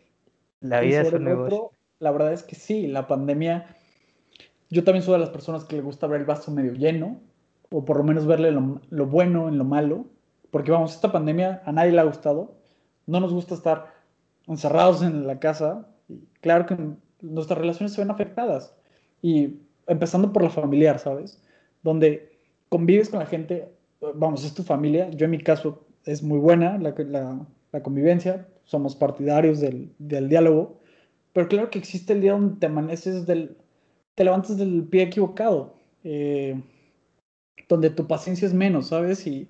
La 0.61 0.79
vida 0.79 1.01
es 1.01 1.13
un 1.13 1.23
negocio. 1.23 1.71
La 1.99 2.11
verdad 2.11 2.33
es 2.33 2.43
que 2.43 2.55
sí, 2.55 2.87
la 2.87 3.07
pandemia. 3.07 3.67
Yo 4.69 4.83
también 4.83 5.03
soy 5.03 5.13
de 5.13 5.19
las 5.19 5.29
personas 5.29 5.63
que 5.65 5.75
le 5.75 5.81
gusta 5.81 6.07
ver 6.07 6.21
el 6.21 6.25
vaso 6.25 6.51
medio 6.51 6.73
lleno, 6.73 7.19
o 7.69 7.85
por 7.85 7.97
lo 7.97 8.03
menos 8.03 8.25
verle 8.25 8.51
lo, 8.51 8.81
lo 8.89 9.05
bueno 9.05 9.47
en 9.47 9.57
lo 9.57 9.63
malo, 9.63 10.05
porque 10.51 10.71
vamos, 10.71 10.95
esta 10.95 11.11
pandemia 11.11 11.61
a 11.65 11.71
nadie 11.71 11.91
le 11.91 11.99
ha 11.99 12.03
gustado. 12.03 12.55
No 13.07 13.19
nos 13.19 13.33
gusta 13.33 13.55
estar 13.55 13.93
encerrados 14.47 15.01
en 15.01 15.27
la 15.27 15.39
casa. 15.39 15.87
Claro 16.41 16.65
que 16.65 16.77
nuestras 17.21 17.59
relaciones 17.59 17.93
se 17.93 18.01
ven 18.01 18.11
afectadas 18.11 18.75
y 19.21 19.59
empezando 19.87 20.31
por 20.31 20.43
la 20.43 20.49
familiar, 20.49 20.99
¿sabes? 20.99 21.41
Donde 21.83 22.37
convives 22.69 23.09
con 23.09 23.19
la 23.19 23.25
gente, 23.25 23.69
vamos, 24.15 24.43
es 24.43 24.53
tu 24.53 24.63
familia. 24.63 25.09
Yo 25.11 25.25
en 25.25 25.31
mi 25.31 25.39
caso 25.39 25.85
es 26.05 26.21
muy 26.23 26.39
buena 26.39 26.77
la, 26.77 26.93
la, 26.97 27.45
la 27.71 27.83
convivencia, 27.83 28.47
somos 28.63 28.95
partidarios 28.95 29.59
del, 29.59 29.93
del, 29.99 30.29
diálogo, 30.29 30.79
pero 31.33 31.47
claro 31.47 31.69
que 31.69 31.79
existe 31.79 32.13
el 32.13 32.21
día 32.21 32.33
donde 32.33 32.59
te 32.59 32.65
amaneces 32.67 33.25
del, 33.25 33.57
te 34.15 34.23
levantas 34.23 34.57
del 34.57 34.83
pie 34.83 35.03
equivocado, 35.03 35.75
eh, 36.03 36.61
donde 37.67 37.89
tu 37.89 38.07
paciencia 38.07 38.47
es 38.47 38.53
menos, 38.53 38.87
¿sabes? 38.87 39.25
Y 39.27 39.47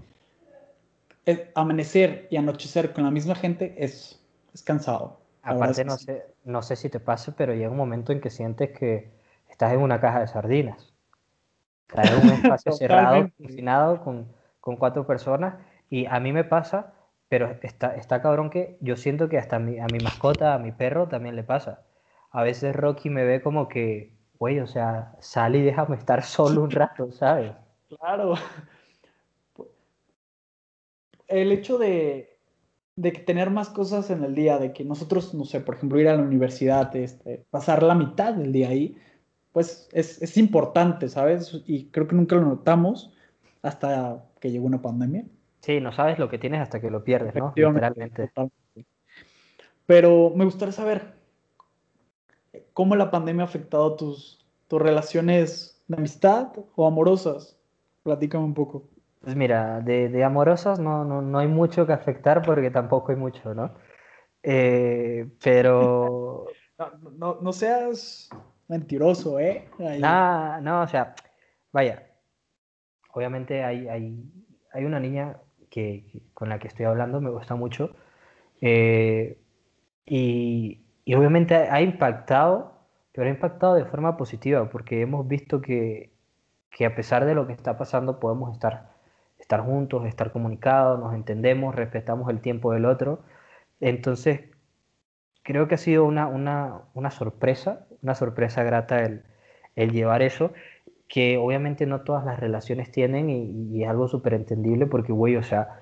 amanecer 1.55 2.27
y 2.29 2.37
anochecer 2.37 2.93
con 2.93 3.03
la 3.03 3.11
misma 3.11 3.35
gente 3.35 3.75
es, 3.77 4.21
es 4.53 4.63
cansado. 4.63 5.19
Aparte, 5.41 5.85
no, 5.85 5.97
sé, 5.97 6.25
no 6.43 6.61
sé 6.61 6.75
si 6.75 6.89
te 6.89 6.99
pasa, 6.99 7.35
pero 7.35 7.53
llega 7.53 7.69
un 7.69 7.77
momento 7.77 8.11
en 8.11 8.19
que 8.19 8.29
sientes 8.29 8.77
que 8.77 9.11
estás 9.49 9.73
en 9.73 9.79
una 9.79 10.01
caja 10.01 10.19
de 10.19 10.27
sardinas. 10.27 10.93
Estás 11.87 12.11
en 12.11 12.17
un 12.17 12.29
espacio 12.43 12.71
cerrado, 12.71 13.29
confinado 13.37 14.03
con, 14.03 14.27
con, 14.59 14.75
cuatro 14.75 15.05
personas. 15.05 15.55
Y 15.89 16.07
a 16.07 16.19
mí 16.19 16.33
me 16.33 16.43
pasa, 16.43 16.93
pero 17.29 17.55
está, 17.61 17.95
está 17.95 18.21
cabrón 18.21 18.49
que 18.49 18.77
yo 18.81 18.95
siento 18.95 19.29
que 19.29 19.37
hasta 19.37 19.57
a 19.57 19.59
mi, 19.59 19.79
a 19.79 19.85
mi 19.85 19.99
mascota, 19.99 20.55
a 20.55 20.59
mi 20.59 20.71
perro 20.71 21.07
también 21.07 21.35
le 21.35 21.43
pasa. 21.43 21.81
A 22.31 22.41
veces 22.41 22.75
Rocky 22.75 23.09
me 23.09 23.23
ve 23.23 23.41
como 23.41 23.67
que, 23.67 24.15
güey, 24.39 24.59
o 24.59 24.67
sea, 24.67 25.13
sal 25.19 25.55
y 25.55 25.61
déjame 25.61 25.95
estar 25.95 26.23
solo 26.23 26.63
un 26.63 26.71
rato, 26.71 27.11
¿sabes? 27.11 27.53
Claro. 27.87 28.33
El 31.41 31.51
hecho 31.51 31.77
de, 31.77 32.37
de 32.95 33.11
tener 33.11 33.49
más 33.49 33.69
cosas 33.69 34.09
en 34.09 34.23
el 34.23 34.35
día, 34.35 34.57
de 34.57 34.71
que 34.73 34.85
nosotros, 34.85 35.33
no 35.33 35.43
sé, 35.43 35.59
por 35.59 35.75
ejemplo, 35.75 35.99
ir 35.99 36.07
a 36.07 36.15
la 36.15 36.23
universidad, 36.23 36.95
este, 36.95 37.45
pasar 37.49 37.83
la 37.83 37.95
mitad 37.95 38.33
del 38.33 38.51
día 38.51 38.69
ahí, 38.69 38.97
pues 39.51 39.89
es, 39.91 40.21
es, 40.21 40.37
importante, 40.37 41.09
¿sabes? 41.09 41.61
Y 41.65 41.85
creo 41.87 42.07
que 42.07 42.15
nunca 42.15 42.35
lo 42.35 42.43
notamos 42.43 43.13
hasta 43.61 44.25
que 44.39 44.51
llegó 44.51 44.65
una 44.65 44.81
pandemia. 44.81 45.25
Sí, 45.59 45.79
no 45.81 45.91
sabes 45.91 46.19
lo 46.19 46.29
que 46.29 46.37
tienes 46.37 46.61
hasta 46.61 46.79
que 46.79 46.89
lo 46.89 47.03
pierdes, 47.03 47.35
¿no? 47.35 47.53
Literalmente. 47.55 48.31
Pero 49.85 50.31
me 50.35 50.45
gustaría 50.45 50.71
saber 50.71 51.15
cómo 52.73 52.95
la 52.95 53.11
pandemia 53.11 53.43
ha 53.43 53.47
afectado 53.47 53.95
tus, 53.95 54.45
tus 54.67 54.81
relaciones 54.81 55.83
de 55.87 55.97
amistad 55.97 56.51
o 56.75 56.87
amorosas. 56.87 57.57
Platícame 58.03 58.45
un 58.45 58.53
poco. 58.53 58.87
Pues 59.25 59.35
mira, 59.35 59.81
de, 59.81 60.07
de 60.07 60.23
amorosas 60.23 60.79
no, 60.79 61.03
no, 61.03 61.21
no, 61.21 61.39
hay 61.39 61.47
mucho 61.47 61.85
que 61.85 61.91
afectar 61.91 62.41
porque 62.41 62.71
tampoco 62.71 63.11
hay 63.11 63.17
mucho, 63.17 63.53
¿no? 63.53 63.73
Eh, 64.41 65.27
pero... 65.43 66.45
no, 66.79 66.91
no, 67.17 67.37
no 67.41 67.51
seas 67.51 68.29
Mentiroso, 68.67 69.39
¿eh? 69.39 69.69
No, 69.77 70.59
no, 70.61 70.81
o 70.81 70.87
sea, 70.87 71.13
vaya. 71.71 72.03
Obviamente 73.13 73.63
hay, 73.63 73.87
hay, 73.87 74.23
hay 74.73 74.85
una 74.85 74.99
niña 74.99 75.37
que, 75.69 76.23
con 76.33 76.49
la 76.49 76.57
que 76.57 76.67
estoy 76.67 76.85
hablando, 76.85 77.21
me 77.21 77.29
gusta 77.29 77.55
mucho. 77.55 77.95
Eh, 78.61 79.39
y, 80.05 80.83
y, 81.05 81.15
obviamente 81.15 81.55
ha 81.55 81.81
impactado, 81.81 82.73
pero 83.13 83.27
ha 83.27 83.29
impactado 83.29 83.75
de 83.75 83.85
forma 83.85 84.17
positiva, 84.17 84.69
porque 84.69 85.01
hemos 85.01 85.27
visto 85.27 85.61
que, 85.61 86.11
que 86.71 86.85
a 86.85 86.95
pesar 86.95 87.25
de 87.25 87.35
lo 87.35 87.45
que 87.45 87.53
está 87.53 87.77
pasando, 87.77 88.19
podemos 88.19 88.51
estar, 88.53 88.94
estar 89.39 89.61
juntos, 89.61 90.05
estar 90.05 90.31
comunicados, 90.31 90.99
nos 90.99 91.13
entendemos, 91.13 91.75
respetamos 91.75 92.29
el 92.29 92.41
tiempo 92.41 92.73
del 92.73 92.85
otro. 92.85 93.23
Entonces, 93.79 94.41
creo 95.43 95.67
que 95.67 95.75
ha 95.75 95.77
sido 95.77 96.05
una, 96.05 96.27
una, 96.27 96.81
una 96.93 97.11
sorpresa, 97.11 97.87
una 98.01 98.15
sorpresa 98.15 98.63
grata 98.63 98.99
el, 99.03 99.23
el 99.75 99.91
llevar 99.91 100.21
eso 100.21 100.53
que 101.07 101.37
obviamente 101.37 101.85
no 101.85 102.01
todas 102.01 102.25
las 102.25 102.39
relaciones 102.39 102.91
tienen 102.91 103.29
y, 103.29 103.83
es 103.83 103.89
algo 103.89 104.07
súper 104.07 104.33
entendible 104.33 104.87
porque, 104.87 105.11
güey, 105.11 105.35
o 105.35 105.43
sea, 105.43 105.79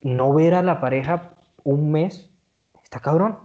no 0.00 0.32
ver 0.34 0.54
a 0.54 0.62
la 0.62 0.80
pareja 0.80 1.34
un 1.62 1.92
mes, 1.92 2.30
está 2.82 3.00
cabrón. 3.00 3.38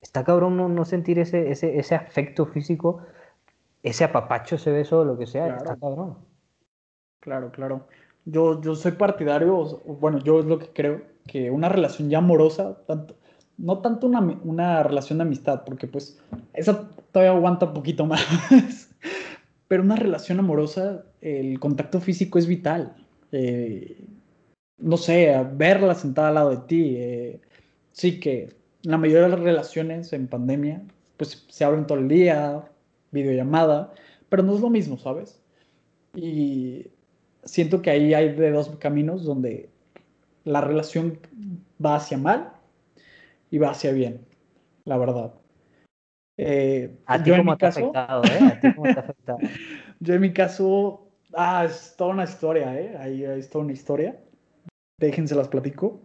Está 0.00 0.24
cabrón 0.24 0.56
no, 0.74 0.84
sentir 0.86 1.18
ese, 1.18 1.50
ese, 1.50 1.78
ese, 1.78 1.94
afecto 1.94 2.46
físico, 2.46 3.02
ese 3.82 4.04
apapacho, 4.04 4.56
ese 4.56 4.70
beso, 4.70 5.04
lo 5.04 5.18
que 5.18 5.26
sea, 5.26 5.56
está 5.56 5.76
cabrón. 5.76 6.16
Claro, 7.20 7.52
claro. 7.52 7.86
Yo, 8.24 8.60
yo 8.62 8.74
soy 8.74 8.92
partidario, 8.92 9.82
bueno, 10.00 10.18
yo 10.18 10.40
es 10.40 10.46
lo 10.46 10.58
que 10.58 10.68
creo, 10.68 11.02
que 11.26 11.50
una 11.50 11.68
relación 11.68 12.10
ya 12.10 12.18
amorosa, 12.18 12.78
tanto, 12.86 13.16
no 13.58 13.78
tanto 13.78 14.06
una, 14.06 14.20
una 14.20 14.82
relación 14.82 15.18
de 15.18 15.24
amistad, 15.24 15.64
porque 15.64 15.86
pues 15.86 16.18
esa 16.54 16.88
todavía 17.12 17.36
aguanta 17.36 17.66
un 17.66 17.74
poquito 17.74 18.06
más. 18.06 18.90
Pero 19.68 19.82
una 19.82 19.96
relación 19.96 20.40
amorosa, 20.40 21.04
el 21.20 21.60
contacto 21.60 22.00
físico 22.00 22.38
es 22.38 22.46
vital. 22.46 22.96
Eh, 23.32 24.04
no 24.78 24.96
sé, 24.96 25.32
verla 25.54 25.94
sentada 25.94 26.28
al 26.28 26.34
lado 26.34 26.50
de 26.50 26.56
ti. 26.66 26.94
Eh, 26.96 27.40
sí 27.92 28.18
que 28.18 28.56
la 28.82 28.98
mayoría 28.98 29.24
de 29.24 29.28
las 29.28 29.40
relaciones 29.40 30.12
en 30.12 30.26
pandemia, 30.26 30.82
pues 31.16 31.46
se 31.48 31.64
hablan 31.64 31.86
todo 31.86 31.98
el 31.98 32.08
día, 32.08 32.64
videollamada, 33.12 33.92
pero 34.28 34.42
no 34.42 34.54
es 34.54 34.60
lo 34.60 34.70
mismo, 34.70 34.98
¿sabes? 34.98 35.40
Y 36.14 36.86
siento 37.44 37.82
que 37.82 37.90
ahí 37.90 38.14
hay 38.14 38.34
de 38.34 38.50
dos 38.50 38.70
caminos 38.78 39.24
donde 39.24 39.68
la 40.44 40.60
relación 40.60 41.18
va 41.84 41.96
hacia 41.96 42.18
mal 42.18 42.52
y 43.50 43.58
va 43.58 43.70
hacia 43.70 43.92
bien, 43.92 44.26
la 44.84 44.96
verdad. 44.96 45.34
Eh, 46.36 46.96
¿A 47.06 47.22
ti 47.22 47.30
cómo 47.30 47.56
te 47.56 47.66
ha 47.66 47.68
afectado, 47.68 48.22
eh? 48.24 48.38
¿A 48.42 48.60
ti 48.60 48.72
te 48.72 49.00
afectado? 49.00 49.38
yo 50.00 50.14
en 50.14 50.20
mi 50.20 50.32
caso, 50.32 51.08
ah, 51.34 51.64
es 51.66 51.94
toda 51.96 52.12
una 52.12 52.24
historia, 52.24 52.80
¿eh? 52.80 52.96
Ahí 52.98 53.24
es 53.24 53.50
toda 53.50 53.64
una 53.64 53.74
historia. 53.74 54.18
Déjense 54.98 55.34
las 55.34 55.48
platico. 55.48 56.00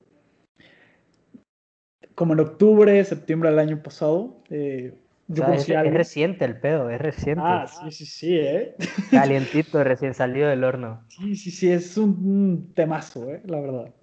Como 2.16 2.34
en 2.34 2.40
octubre, 2.42 3.04
septiembre 3.04 3.50
del 3.50 3.60
año 3.60 3.82
pasado, 3.82 4.42
eh, 4.50 4.94
yo 5.28 5.44
es, 5.46 5.68
es, 5.68 5.94
reciente 5.94 6.46
el 6.46 6.60
pedo, 6.60 6.90
es 6.90 7.02
reciente. 7.02 7.42
Ah, 7.44 7.68
sí, 7.68 7.92
sí, 7.92 8.06
sí, 8.06 8.38
¿eh? 8.38 8.76
Calientito, 9.12 9.84
recién 9.84 10.14
salido 10.14 10.50
del 10.50 10.64
horno. 10.64 11.04
Sí, 11.10 11.36
sí, 11.36 11.52
sí, 11.52 11.72
es 11.72 11.98
un, 11.98 12.72
temazo, 12.76 13.32
¿eh? 13.32 13.42
La 13.46 13.60
verdad. 13.60 13.94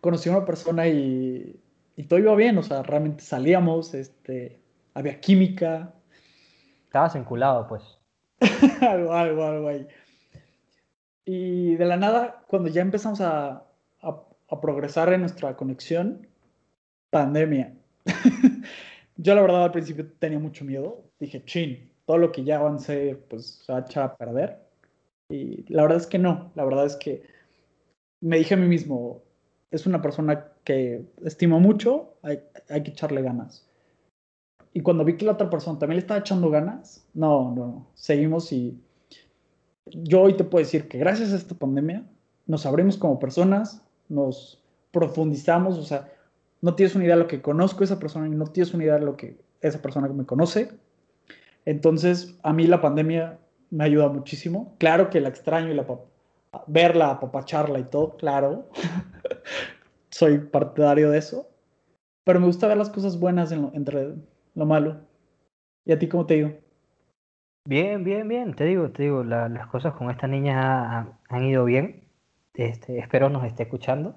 Conocí 0.00 0.28
a 0.28 0.36
una 0.36 0.46
persona 0.46 0.88
y, 0.88 1.60
y 1.96 2.04
todo 2.04 2.18
iba 2.18 2.34
bien, 2.34 2.58
o 2.58 2.62
sea, 2.62 2.82
realmente 2.82 3.22
salíamos, 3.22 3.94
este, 3.94 4.58
había 4.94 5.20
química. 5.20 5.92
Estabas 6.86 7.14
enculado, 7.14 7.68
pues. 7.68 7.82
algo, 8.80 9.12
algo, 9.12 9.44
algo 9.44 9.68
ahí. 9.68 9.86
Y 11.24 11.76
de 11.76 11.84
la 11.84 11.96
nada, 11.96 12.42
cuando 12.48 12.68
ya 12.68 12.82
empezamos 12.82 13.20
a, 13.20 13.64
a, 14.00 14.60
progresar 14.60 15.12
en 15.12 15.20
nuestra 15.20 15.56
conexión, 15.56 16.26
pandemia. 17.10 17.74
Yo 19.22 19.36
la 19.36 19.42
verdad 19.42 19.64
al 19.64 19.70
principio 19.70 20.10
tenía 20.18 20.40
mucho 20.40 20.64
miedo. 20.64 21.04
Dije, 21.20 21.44
chin, 21.44 21.92
todo 22.06 22.18
lo 22.18 22.32
que 22.32 22.42
ya 22.42 22.58
avancé, 22.58 23.16
pues 23.30 23.62
se 23.64 23.72
va 23.72 23.78
a 23.78 23.82
echar 23.82 24.04
a 24.04 24.16
perder. 24.16 24.58
Y 25.28 25.64
la 25.72 25.82
verdad 25.82 25.98
es 25.98 26.08
que 26.08 26.18
no. 26.18 26.50
La 26.56 26.64
verdad 26.64 26.86
es 26.86 26.96
que 26.96 27.22
me 28.20 28.38
dije 28.38 28.54
a 28.54 28.56
mí 28.56 28.66
mismo, 28.66 29.22
es 29.70 29.86
una 29.86 30.02
persona 30.02 30.48
que 30.64 31.04
estimo 31.24 31.60
mucho, 31.60 32.14
hay, 32.22 32.40
hay 32.68 32.82
que 32.82 32.90
echarle 32.90 33.22
ganas. 33.22 33.68
Y 34.74 34.80
cuando 34.80 35.04
vi 35.04 35.16
que 35.16 35.24
la 35.24 35.32
otra 35.32 35.50
persona 35.50 35.78
también 35.78 35.96
le 35.96 36.00
estaba 36.00 36.20
echando 36.20 36.50
ganas, 36.50 37.06
no, 37.14 37.54
no, 37.54 37.86
seguimos 37.94 38.52
y 38.52 38.76
yo 39.86 40.22
hoy 40.22 40.36
te 40.36 40.44
puedo 40.44 40.64
decir 40.64 40.88
que 40.88 40.98
gracias 40.98 41.32
a 41.32 41.36
esta 41.36 41.54
pandemia 41.54 42.04
nos 42.46 42.66
abrimos 42.66 42.96
como 42.96 43.18
personas, 43.18 43.82
nos 44.08 44.62
profundizamos, 44.90 45.78
o 45.78 45.82
sea, 45.82 46.10
no 46.62 46.74
tienes 46.74 46.94
una 46.94 47.04
idea 47.04 47.16
de 47.16 47.22
lo 47.22 47.28
que 47.28 47.42
conozco 47.42 47.82
a 47.82 47.84
esa 47.84 47.98
persona 47.98 48.26
y 48.26 48.30
no 48.30 48.46
tienes 48.46 48.72
una 48.72 48.84
idea 48.84 48.94
de 48.94 49.04
lo 49.04 49.16
que 49.16 49.36
esa 49.60 49.82
persona 49.82 50.08
me 50.08 50.24
conoce. 50.24 50.70
Entonces, 51.64 52.38
a 52.42 52.52
mí 52.52 52.66
la 52.66 52.80
pandemia 52.80 53.38
me 53.70 53.84
ayuda 53.84 54.08
muchísimo. 54.08 54.74
Claro 54.78 55.10
que 55.10 55.20
la 55.20 55.28
extraño 55.28 55.70
y 55.70 55.74
la 55.74 55.86
verla, 56.66 57.10
apapacharla 57.10 57.78
y 57.80 57.84
todo, 57.84 58.16
claro. 58.16 58.68
Soy 60.10 60.38
partidario 60.38 61.10
de 61.10 61.18
eso. 61.18 61.48
Pero 62.24 62.40
me 62.40 62.46
gusta 62.46 62.68
ver 62.68 62.76
las 62.76 62.90
cosas 62.90 63.18
buenas 63.18 63.50
en 63.50 63.70
entre 63.74 64.14
lo 64.54 64.66
malo. 64.66 65.00
¿Y 65.84 65.92
a 65.92 65.98
ti 65.98 66.08
cómo 66.08 66.26
te 66.26 66.34
digo? 66.34 66.52
Bien, 67.68 68.04
bien, 68.04 68.28
bien. 68.28 68.54
Te 68.54 68.64
digo, 68.64 68.90
te 68.90 69.04
digo, 69.04 69.24
las 69.24 69.66
cosas 69.68 69.94
con 69.94 70.10
esta 70.10 70.28
niña 70.28 71.18
han 71.28 71.44
ido 71.44 71.64
bien. 71.64 72.04
Este, 72.54 72.98
espero 72.98 73.30
nos 73.30 73.44
esté 73.44 73.62
escuchando, 73.62 74.14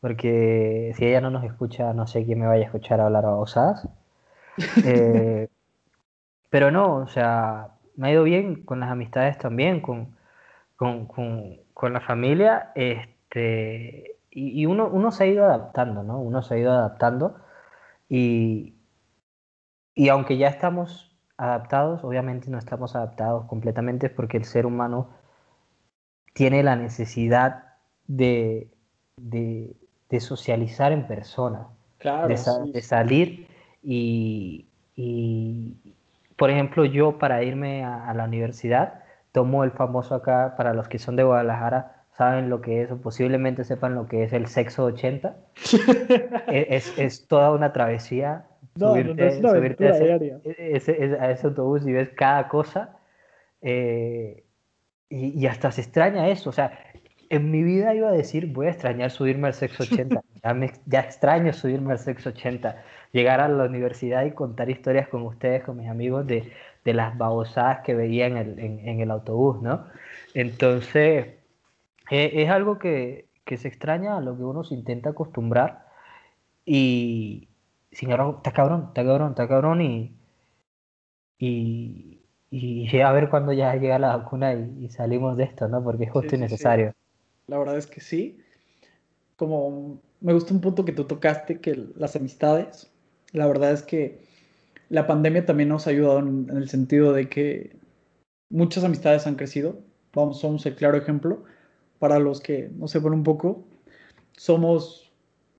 porque 0.00 0.92
si 0.96 1.06
ella 1.06 1.20
no 1.20 1.30
nos 1.30 1.44
escucha, 1.44 1.92
no 1.92 2.06
sé 2.06 2.24
quién 2.24 2.40
me 2.40 2.46
vaya 2.46 2.62
a 2.62 2.66
escuchar 2.66 3.00
hablar 3.00 3.24
a 3.26 3.34
osadas. 3.34 3.88
Eh, 4.84 5.48
pero 6.50 6.70
no, 6.70 6.96
o 6.96 7.06
sea, 7.06 7.68
me 7.96 8.08
ha 8.08 8.12
ido 8.12 8.24
bien 8.24 8.64
con 8.64 8.80
las 8.80 8.90
amistades 8.90 9.38
también, 9.38 9.80
con, 9.80 10.16
con, 10.76 11.06
con, 11.06 11.92
la 11.92 12.00
familia. 12.00 12.72
Este, 12.74 14.16
y, 14.30 14.62
y 14.62 14.66
uno, 14.66 14.88
uno 14.88 15.12
se 15.12 15.24
ha 15.24 15.26
ido 15.26 15.44
adaptando, 15.44 16.02
¿no? 16.02 16.18
Uno 16.20 16.42
se 16.42 16.54
ha 16.54 16.58
ido 16.58 16.72
adaptando. 16.72 17.36
Y, 18.08 18.74
y 19.94 20.08
aunque 20.08 20.38
ya 20.38 20.48
estamos 20.48 21.10
adaptados, 21.36 22.04
obviamente 22.04 22.50
no 22.50 22.58
estamos 22.58 22.96
adaptados 22.96 23.46
completamente 23.46 24.10
porque 24.10 24.36
el 24.36 24.44
ser 24.44 24.66
humano 24.66 25.10
tiene 26.34 26.62
la 26.62 26.76
necesidad 26.76 27.76
de, 28.06 28.70
de, 29.16 29.76
socializar 30.18 30.90
en 30.90 31.06
persona, 31.06 31.68
de, 32.02 32.82
salir 32.82 33.46
y, 33.82 34.66
por 36.36 36.50
ejemplo, 36.50 36.84
yo 36.84 37.18
para 37.18 37.44
irme 37.44 37.84
a, 37.84 38.12
la 38.14 38.24
universidad 38.24 39.04
tomo 39.32 39.62
el 39.62 39.70
famoso 39.70 40.16
acá, 40.16 40.54
para 40.56 40.74
los 40.74 40.88
que 40.88 40.98
son 40.98 41.14
de 41.14 41.22
Guadalajara, 41.22 42.04
saben 42.16 42.50
lo 42.50 42.60
que 42.60 42.82
es 42.82 42.90
o 42.90 43.00
posiblemente 43.00 43.62
sepan 43.62 43.94
lo 43.94 44.08
que 44.08 44.24
es 44.24 44.32
el 44.32 44.46
sexo 44.48 44.84
80. 44.86 45.36
E, 46.48 46.66
es, 46.70 46.98
es, 46.98 47.28
toda 47.28 47.52
una 47.52 47.72
travesía 47.72 48.46
no, 48.74 48.94
subirte, 48.94 49.22
a, 49.22 49.30
ese, 49.30 51.16
a, 51.20 51.30
ese, 51.30 51.46
autobús 51.46 51.86
y 51.86 51.92
ves 51.92 52.10
cada 52.10 52.48
cosa 52.48 52.96
eh, 53.62 54.44
y, 55.08 55.46
hasta 55.46 55.72
se 55.72 55.80
extraña 55.80 56.28
eso. 56.28 56.50
O 56.50 56.52
sea, 56.52 56.72
en 57.30 57.50
mi 57.50 57.62
vida 57.62 57.94
iba 57.94 58.08
a 58.08 58.12
decir, 58.12 58.52
voy 58.52 58.66
a 58.66 58.70
extrañar 58.70 59.10
subirme 59.10 59.46
al 59.48 59.54
sexo 59.54 59.84
80. 59.84 60.20
ya, 60.42 60.72
ya 60.86 61.00
extraño 61.00 61.52
subirme 61.52 61.92
al 61.92 61.98
sexo 61.98 62.30
80. 62.30 62.82
Llegar 63.12 63.40
a 63.40 63.48
la 63.48 63.64
universidad 63.64 64.24
y 64.24 64.32
contar 64.32 64.68
historias 64.68 65.08
con 65.08 65.22
ustedes, 65.22 65.62
con 65.62 65.78
mis 65.78 65.88
amigos, 65.88 66.26
de, 66.26 66.52
de 66.84 66.94
las 66.94 67.16
babosadas 67.16 67.80
que 67.84 67.94
veía 67.94 68.26
en 68.26 68.36
el, 68.36 68.58
en, 68.58 69.00
el 69.00 69.10
autobús, 69.10 69.62
¿no? 69.62 69.86
Entonces, 70.34 71.28
eh, 72.10 72.30
es 72.34 72.50
algo 72.50 72.78
que, 72.78 73.28
que 73.44 73.56
se 73.56 73.68
extraña, 73.68 74.16
a 74.16 74.20
lo 74.20 74.36
que 74.36 74.42
uno 74.42 74.64
se 74.64 74.74
intenta 74.74 75.10
acostumbrar. 75.10 75.86
Y, 76.64 77.48
sin 77.92 78.10
embargo, 78.10 78.36
está 78.38 78.52
cabrón, 78.52 78.86
está 78.88 79.04
cabrón, 79.04 79.30
está 79.30 79.48
cabrón 79.48 79.80
y, 79.82 80.16
y, 81.38 82.20
y 82.50 83.00
a 83.00 83.12
ver 83.12 83.30
cuándo 83.30 83.52
ya 83.52 83.74
llega 83.76 83.98
la 84.00 84.16
vacuna 84.16 84.54
y, 84.54 84.88
salimos 84.90 85.36
de 85.36 85.44
esto, 85.44 85.68
¿no? 85.68 85.82
Porque 85.82 86.04
es 86.04 86.10
justo 86.10 86.34
y 86.34 86.38
necesario. 86.38 86.94
La 87.50 87.58
verdad 87.58 87.76
es 87.76 87.88
que 87.88 88.00
sí. 88.00 88.38
Como 89.36 90.00
me 90.20 90.32
gusta 90.32 90.54
un 90.54 90.60
punto 90.60 90.84
que 90.84 90.92
tú 90.92 91.04
tocaste, 91.04 91.60
que 91.60 91.84
las 91.96 92.14
amistades, 92.14 92.92
la 93.32 93.48
verdad 93.48 93.72
es 93.72 93.82
que 93.82 94.20
la 94.88 95.08
pandemia 95.08 95.44
también 95.46 95.68
nos 95.68 95.86
ha 95.86 95.90
ayudado 95.90 96.20
en, 96.20 96.48
el 96.50 96.68
sentido 96.68 97.12
de 97.12 97.28
que 97.28 97.76
muchas 98.50 98.84
amistades 98.84 99.26
han 99.26 99.34
crecido. 99.34 99.80
Vamos, 100.14 100.38
somos 100.40 100.64
el 100.64 100.76
claro 100.76 100.96
ejemplo. 100.96 101.42
Para 101.98 102.20
los 102.20 102.40
que 102.40 102.70
no 102.76 102.86
sepan 102.86 103.14
un 103.14 103.24
poco, 103.24 103.64
somos, 104.36 105.12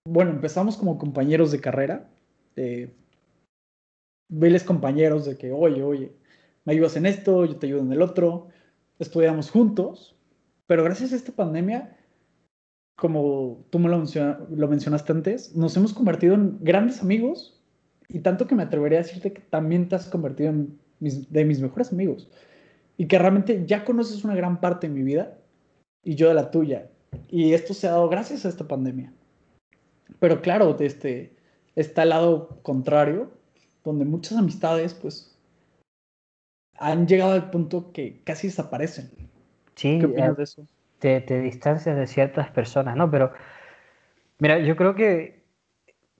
bueno, 0.06 0.32
empezamos 0.32 0.78
como 0.78 0.98
compañeros 0.98 1.52
de 1.52 1.60
carrera, 1.60 2.10
eh, 2.56 2.96
compañeros 4.66 5.26
de 5.26 5.38
que, 5.38 5.52
oye, 5.52 5.84
oye, 5.84 6.14
me 6.64 6.74
ayudas 6.74 6.96
en 6.96 7.06
esto, 7.06 7.46
yo 7.46 7.58
te 7.58 7.68
ayudo 7.68 7.82
en 7.82 7.92
el 7.92 8.02
otro, 8.02 8.48
estudiamos 8.98 9.52
juntos, 9.52 10.16
pero 10.72 10.86
gracias 10.86 11.12
a 11.12 11.18
esta 11.18 11.34
pandemia 11.34 11.98
como 12.96 13.66
tú 13.72 13.78
me 13.78 13.90
lo, 13.90 13.98
lo 13.98 14.68
mencionaste 14.70 15.12
antes, 15.12 15.54
nos 15.54 15.76
hemos 15.76 15.94
convertido 15.94 16.34
en 16.34 16.60
grandes 16.62 17.02
amigos 17.02 17.62
y 18.08 18.20
tanto 18.20 18.48
que 18.48 18.56
me 18.56 18.64
atrevería 18.64 19.00
a 19.00 19.02
decirte 19.02 19.34
que 19.34 19.42
también 19.42 19.90
te 19.90 19.96
has 19.96 20.08
convertido 20.08 20.52
en 20.52 20.80
de 21.02 21.44
mis 21.44 21.60
mejores 21.60 21.92
amigos 21.92 22.30
y 22.96 23.08
que 23.08 23.20
realmente 23.20 23.66
ya 23.66 23.84
conoces 23.84 24.24
una 24.24 24.34
gran 24.34 24.62
parte 24.62 24.88
de 24.88 24.94
mi 24.94 25.04
vida 25.04 25.38
y 26.06 26.16
yo 26.16 26.30
de 26.30 26.36
la 26.36 26.52
tuya. 26.52 26.90
Y 27.28 27.52
esto 27.52 27.74
se 27.74 27.88
ha 27.88 27.92
dado 27.92 28.08
gracias 28.08 28.46
a 28.46 28.48
esta 28.48 28.66
pandemia. 28.66 29.12
Pero 30.20 30.42
claro, 30.42 30.78
este, 30.80 31.36
está 31.76 32.04
el 32.04 32.10
lado 32.12 32.62
contrario, 32.62 33.30
donde 33.84 34.06
muchas 34.06 34.38
amistades 34.38 34.94
pues 34.94 35.38
han 36.78 37.10
llegado 37.10 37.34
al 37.34 37.50
punto 37.50 37.92
que 37.92 38.22
casi 38.24 38.48
desaparecen. 38.48 39.31
Sí, 39.76 40.00
¿Qué 40.00 40.06
opinas 40.06 40.32
eh, 40.32 40.36
de 40.38 40.44
eso? 40.44 40.68
Te, 41.00 41.22
te 41.22 41.42
distancias 41.42 41.96
de 41.96 42.08
ciertas 42.08 42.50
personas, 42.52 42.96
¿no? 42.96 43.10
Pero, 43.10 43.34
mira, 44.40 44.60
yo 44.60 44.76
creo 44.76 44.96
que, 44.96 45.44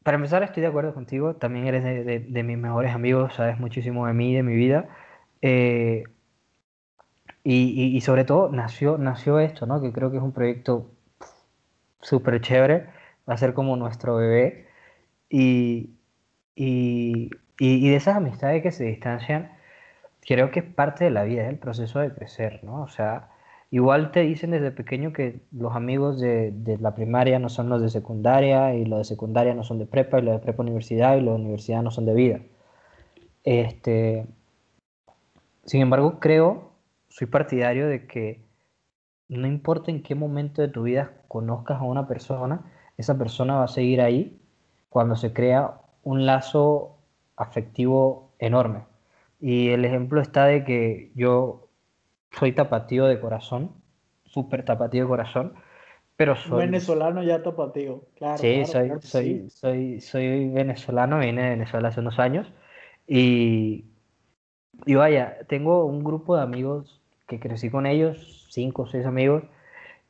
para 0.04 0.16
empezar, 0.16 0.44
estoy 0.44 0.62
de 0.62 0.68
acuerdo 0.68 0.94
contigo, 0.94 1.36
también 1.36 1.68
eres 1.68 1.84
de, 1.84 2.20
de, 2.20 2.44
mis 2.44 2.58
mejores 2.58 2.94
amigos, 2.94 3.36
sabes 3.36 3.60
muchísimo 3.60 4.08
de 4.08 4.14
mí, 4.14 4.34
de 4.34 4.44
mi 4.44 4.56
vida. 4.56 4.90
Eh, 5.42 6.04
y, 7.44 7.96
y, 7.98 8.02
sobre 8.02 8.24
todo 8.26 8.50
nació, 8.50 8.98
nació 8.98 9.40
esto, 9.40 9.66
¿no? 9.66 9.82
Que 9.82 9.92
creo 9.92 10.12
que 10.12 10.18
es 10.18 10.24
un 10.24 10.32
proyecto 10.32 10.92
súper 12.02 12.42
chévere, 12.42 12.88
va 13.30 13.34
a 13.36 13.38
ser 13.38 13.54
como 13.54 13.76
nuestro 13.78 14.16
bebé. 14.16 14.68
Y, 15.30 15.96
y, 16.56 17.32
y, 17.60 17.90
de 17.90 17.96
esas 17.96 18.18
amistades 18.18 18.62
que 18.62 18.72
se 18.72 18.84
distancian, 18.86 19.52
creo 20.22 20.52
que 20.52 20.60
es 20.62 20.66
parte 20.66 21.06
de 21.06 21.12
la 21.12 21.24
vida, 21.24 21.44
es 21.44 21.50
el 21.50 21.60
proceso 21.60 22.00
de 22.00 22.14
crecer, 22.14 22.64
¿no? 22.64 22.84
O 22.84 22.88
sea, 22.88 23.31
igual 23.72 24.12
te 24.12 24.22
dicen 24.22 24.52
desde 24.52 24.72
pequeño 24.72 25.14
que 25.14 25.42
los 25.52 25.76
amigos 25.76 26.20
de, 26.20 26.52
de, 26.52 26.78
la 26.78 26.94
primaria 26.94 27.40
no 27.40 27.50
son 27.50 27.70
los 27.70 27.82
de 27.82 27.90
secundaria, 27.90 28.76
y 28.76 28.86
los 28.86 29.00
de 29.00 29.06
secundaria 29.06 29.56
no 29.56 29.64
son 29.64 29.80
de 29.80 29.86
prepa, 29.88 30.20
y 30.20 30.24
los 30.24 30.36
de 30.36 30.40
prepa 30.40 30.62
universidad, 30.64 31.18
y 31.18 31.22
los 31.22 31.36
de 31.36 31.42
universidad 31.42 31.82
no 31.82 31.92
son 31.92 32.06
de 32.06 32.14
vida. 32.14 32.42
Este, 33.44 34.28
sin 35.66 35.82
embargo, 35.82 36.20
creo 36.20 36.72
soy 37.12 37.28
partidario 37.28 37.88
de 37.88 38.08
que 38.08 38.42
no 39.28 39.48
importa 39.48 39.92
en 39.92 40.02
qué 40.02 40.16
momento 40.16 40.62
de 40.62 40.70
tu 40.70 40.84
vida 40.84 41.14
conozcas 41.28 41.80
a 41.80 41.84
una 41.84 42.08
persona, 42.08 42.62
esa 42.98 43.18
persona 43.18 43.56
va 43.56 43.66
a 43.66 43.68
seguir 43.68 44.02
ahí 44.02 44.40
cuando 44.90 45.16
se 45.16 45.34
crea 45.34 45.74
un 46.04 46.26
lazo 46.26 46.98
afectivo 47.36 48.32
enorme. 48.40 48.84
Y 49.40 49.70
el 49.70 49.86
ejemplo 49.86 50.22
está 50.22 50.46
de 50.46 50.64
que 50.64 51.12
yo 51.16 51.68
soy 52.32 52.54
tapatío 52.54 53.06
de 53.06 53.20
corazón, 53.20 53.72
súper 54.26 54.64
tapatío 54.64 55.04
de 55.04 55.10
corazón, 55.10 55.54
pero 56.16 56.36
soy... 56.36 56.66
Venezolano 56.66 57.24
ya 57.24 57.44
tapatío, 57.44 58.04
claro. 58.18 58.38
Sí, 58.38 58.66
soy, 58.66 58.92
soy, 59.02 59.50
soy, 59.50 60.02
soy 60.02 60.50
venezolano, 60.50 61.20
vine 61.20 61.44
de 61.44 61.50
Venezuela 61.52 61.90
hace 61.90 62.00
unos 62.00 62.20
años 62.20 62.52
y, 63.08 63.86
y 64.86 64.96
vaya, 64.96 65.40
tengo 65.48 65.86
un 65.86 66.04
grupo 66.04 66.36
de 66.36 66.44
amigos 66.44 67.02
que 67.28 67.40
crecí 67.40 67.70
con 67.70 67.86
ellos, 67.86 68.48
cinco 68.50 68.84
o 68.84 68.88
seis 68.88 69.06
amigos, 69.06 69.44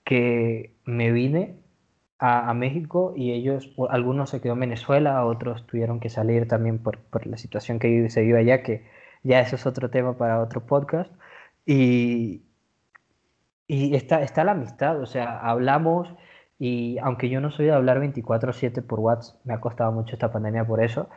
que 0.03 0.73
me 0.85 1.11
vine 1.11 1.55
a, 2.19 2.53
México 2.53 3.13
y 3.15 3.31
ellos, 3.31 3.73
algunos 3.89 4.29
se 4.29 4.41
quedó 4.41 4.53
en 4.53 4.59
Venezuela, 4.59 5.25
otros 5.25 5.65
tuvieron 5.65 5.99
que 5.99 6.09
salir 6.09 6.47
también 6.47 6.77
por, 6.77 6.99
por, 6.99 7.25
la 7.25 7.37
situación 7.37 7.79
que 7.79 8.09
se 8.09 8.21
vive 8.21 8.39
allá, 8.39 8.61
que 8.61 8.85
ya 9.23 9.39
eso 9.39 9.55
es 9.55 9.65
otro 9.65 9.89
tema 9.89 10.17
para 10.17 10.39
otro 10.39 10.61
podcast. 10.61 11.11
Y, 11.65 12.43
y 13.67 13.95
está, 13.95 14.21
está 14.21 14.43
la 14.43 14.51
amistad, 14.53 14.99
o 14.99 15.05
sea, 15.05 15.39
hablamos 15.39 16.09
y 16.59 16.99
aunque 16.99 17.29
yo 17.29 17.41
no 17.41 17.49
soy 17.49 17.65
de 17.65 17.71
hablar 17.71 17.99
24/7 17.99 18.83
por 18.83 18.99
WhatsApp, 18.99 19.37
me 19.45 19.53
ha 19.53 19.59
costado 19.61 19.91
mucho 19.91 20.13
esta 20.13 20.31
pandemia 20.31 20.65
por 20.65 20.83
eso, 20.83 21.09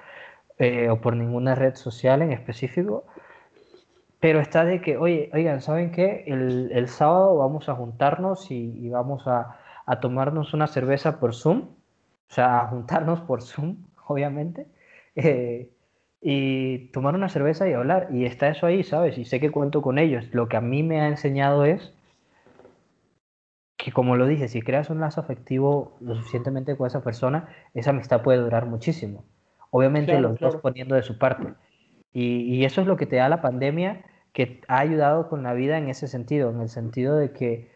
eh, 0.59 0.89
o 0.89 1.01
por 1.01 1.17
ninguna 1.17 1.55
red 1.55 1.75
social 1.75 2.23
en 2.23 2.33
específico, 2.33 3.05
pero 4.21 4.41
está 4.41 4.65
de 4.65 4.81
que, 4.81 4.97
oye, 4.97 5.31
oigan, 5.35 5.61
¿saben 5.61 5.93
qué? 5.93 6.25
El, 6.27 6.71
el 6.73 6.89
sábado 6.89 7.37
vamos 7.37 7.69
a 7.69 7.75
juntarnos 7.75 8.51
y, 8.51 8.89
vamos 8.89 9.27
a, 9.27 9.59
a, 9.85 10.01
tomarnos 10.01 10.55
una 10.55 10.67
cerveza 10.67 11.21
por 11.21 11.35
Zoom, 11.35 11.59
o 12.31 12.33
sea, 12.33 12.61
a 12.63 12.69
juntarnos 12.69 13.21
por 13.21 13.43
Zoom, 13.43 13.77
obviamente, 14.07 14.67
eh, 15.15 15.69
y 16.27 16.87
tomar 16.89 17.15
una 17.15 17.29
cerveza 17.29 17.69
y 17.69 17.75
hablar. 17.75 18.09
Y 18.11 18.25
está 18.25 18.49
eso 18.49 18.67
ahí, 18.67 18.83
¿sabes? 18.83 19.19
Y 19.19 19.27
sé 19.27 19.41
que 19.41 19.51
cuento 19.51 19.83
con 19.83 19.99
ellos. 19.99 20.27
Lo 20.33 20.49
que 20.49 20.57
a 20.57 20.63
mí 20.63 20.83
me 20.83 21.03
ha 21.03 21.07
enseñado 21.07 21.67
es 21.67 21.93
que, 23.77 23.93
como 23.93 24.17
lo 24.17 24.27
dije, 24.27 24.49
si 24.49 24.63
creas 24.63 24.89
un 24.89 25.01
lazo 25.01 25.21
afectivo 25.21 25.99
lo 26.01 26.15
suficientemente 26.15 26.79
con 26.79 26.87
esa 26.87 27.05
persona, 27.05 27.51
esa 27.75 27.91
amistad 27.91 28.23
puede 28.23 28.39
durar 28.39 28.65
muchísimo. 28.65 29.23
Obviamente 29.71 30.19
los 30.19 30.41
dos 30.41 30.57
poniendo 30.57 30.95
de 30.95 31.03
su 31.03 31.19
parte. 31.19 31.53
Y, 32.15 32.55
y, 32.55 32.65
eso 32.65 32.81
es 32.81 32.87
lo 32.87 32.97
que 32.97 33.05
te 33.05 33.17
da 33.17 33.29
la 33.29 33.43
pandemia 33.43 34.03
que 34.33 34.63
ha 34.67 34.79
ayudado 34.79 35.29
con 35.29 35.43
la 35.43 35.53
vida 35.53 35.77
en 35.77 35.91
ese 35.91 36.09
sentido, 36.09 36.51
en 36.51 36.63
el 36.63 36.71
sentido 36.71 37.17
de 37.17 37.33
que 37.33 37.71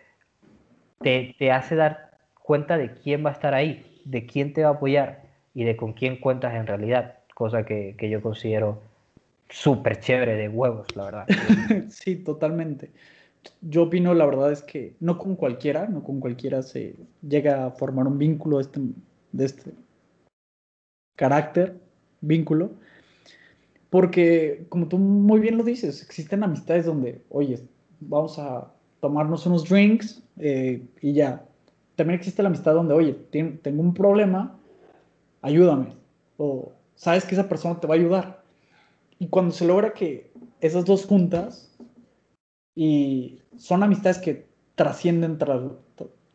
te, 1.01 1.35
te 1.39 1.53
hace 1.53 1.77
dar 1.77 2.13
cuenta 2.35 2.79
de 2.79 2.95
quién 2.95 3.27
va 3.27 3.31
a 3.31 3.33
estar 3.35 3.53
ahí, 3.53 4.01
de 4.07 4.25
quién 4.25 4.55
te 4.55 4.63
va 4.63 4.69
a 4.69 4.73
apoyar 4.73 5.25
y 5.53 5.65
de 5.65 5.77
con 5.77 5.93
quién 5.93 6.17
cuentas 6.17 6.55
en 6.55 6.67
realidad, 6.67 7.18
cosa 7.39 7.65
que, 7.65 7.95
que 7.97 8.11
yo 8.11 8.21
considero 8.21 8.81
súper 9.49 10.01
chévere 10.01 10.35
de 10.35 10.49
huevos, 10.49 10.97
la 10.97 11.05
verdad. 11.05 11.27
sí, 11.89 12.17
totalmente. 12.17 12.91
Yo 13.61 13.85
opino, 13.85 14.13
la 14.13 14.27
verdad 14.27 14.51
es 14.51 14.61
que 14.63 14.97
no 14.99 15.19
con 15.19 15.37
cualquiera, 15.37 15.87
no 15.87 16.03
con 16.03 16.19
cualquiera 16.19 16.63
se 16.63 16.97
llega 17.23 17.65
a 17.65 17.71
formar 17.71 18.09
un 18.09 18.19
vínculo 18.19 18.57
de 18.57 18.63
este, 18.63 18.81
de 19.31 19.45
este 19.45 19.71
carácter, 21.15 21.77
vínculo, 22.23 22.73
porque, 23.89 24.67
como 24.69 24.89
tú 24.89 24.99
muy 24.99 25.39
bien 25.39 25.57
lo 25.57 25.63
dices, 25.63 26.03
existen 26.03 26.43
amistades 26.43 26.87
donde, 26.87 27.23
oye, 27.29 27.61
vamos 28.01 28.41
a 28.41 28.69
tomarnos 28.99 29.47
unos 29.47 29.69
drinks 29.69 30.21
eh, 30.39 30.83
y 31.01 31.13
ya. 31.13 31.45
También 31.95 32.19
existe 32.19 32.43
la 32.43 32.49
amistad 32.49 32.75
donde, 32.75 32.95
oye, 32.95 33.13
tengo 33.13 33.81
un 33.81 33.95
problema, 33.95 34.59
ayúdame. 35.41 35.97
O 36.37 36.73
sabes 36.99 37.25
que 37.25 37.35
esa 37.35 37.49
persona 37.49 37.81
te 37.81 37.87
va 37.87 37.95
a 37.95 37.99
ayudar. 37.99 38.43
Y 39.19 39.29
cuando 39.29 39.53
se 39.53 39.67
logra 39.67 39.95
que 39.95 40.31
esas 40.61 40.85
dos 40.85 41.07
juntas 41.07 41.75
y 42.75 43.41
son 43.57 43.83
amistades 43.83 44.19
que 44.19 44.47
trascienden 44.75 45.39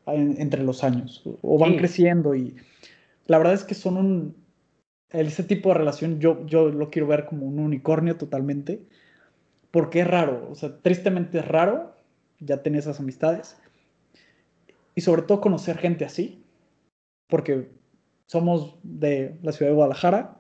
entre 0.05 0.63
los 0.63 0.83
años 0.83 1.21
o 1.41 1.57
van 1.57 1.77
creciendo 1.77 2.35
y 2.35 2.55
la 3.27 3.37
verdad 3.37 3.53
es 3.53 3.63
que 3.63 3.75
son 3.75 3.95
un, 3.97 4.35
ese 5.09 5.43
tipo 5.43 5.69
de 5.69 5.75
relación 5.75 6.19
yo, 6.19 6.45
yo 6.45 6.67
lo 6.67 6.89
quiero 6.89 7.07
ver 7.07 7.25
como 7.25 7.45
un 7.45 7.59
unicornio 7.59 8.17
totalmente, 8.17 8.81
porque 9.71 10.01
es 10.01 10.07
raro, 10.07 10.47
o 10.51 10.55
sea, 10.55 10.77
tristemente 10.81 11.39
es 11.39 11.47
raro 11.47 11.95
ya 12.39 12.61
tener 12.61 12.79
esas 12.79 12.99
amistades 12.99 13.57
y 14.95 15.01
sobre 15.01 15.21
todo 15.21 15.39
conocer 15.39 15.77
gente 15.77 16.03
así, 16.03 16.43
porque 17.29 17.69
somos 18.25 18.77
de 18.83 19.37
la 19.41 19.51
ciudad 19.51 19.71
de 19.71 19.75
Guadalajara 19.75 20.37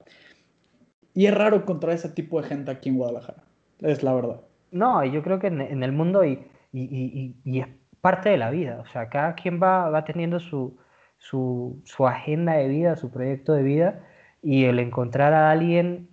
y 1.13 1.27
es 1.27 1.33
raro 1.33 1.57
encontrar 1.57 1.93
ese 1.93 2.09
tipo 2.09 2.41
de 2.41 2.47
gente 2.47 2.71
aquí 2.71 2.89
en 2.89 2.97
Guadalajara, 2.97 3.43
es 3.81 4.03
la 4.03 4.13
verdad. 4.13 4.41
No, 4.71 5.05
yo 5.05 5.21
creo 5.21 5.39
que 5.39 5.47
en, 5.47 5.83
el 5.83 5.91
mundo 5.91 6.25
y, 6.25 6.39
y, 6.71 7.35
y, 7.43 7.59
es 7.59 7.67
parte 8.01 8.29
de 8.29 8.37
la 8.37 8.49
vida, 8.49 8.79
o 8.81 8.87
sea, 8.87 9.09
cada 9.09 9.35
quien 9.35 9.61
va, 9.61 9.89
va 9.89 10.03
teniendo 10.03 10.39
su, 10.39 10.77
su, 11.19 11.79
su 11.85 12.07
agenda 12.07 12.53
de 12.53 12.67
vida, 12.67 12.95
su 12.95 13.11
proyecto 13.11 13.53
de 13.53 13.63
vida 13.63 14.03
y 14.41 14.65
el 14.65 14.79
encontrar 14.79 15.33
a 15.33 15.51
alguien 15.51 16.09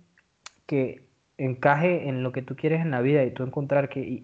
que 0.67 1.09
encaje 1.37 2.07
en 2.07 2.23
lo 2.23 2.31
que 2.31 2.43
tú 2.43 2.55
quieres 2.55 2.81
en 2.81 2.91
la 2.91 3.01
vida 3.01 3.23
y 3.23 3.31
tú 3.31 3.43
encontrar 3.43 3.89
que, 3.89 3.99
y, 3.99 4.23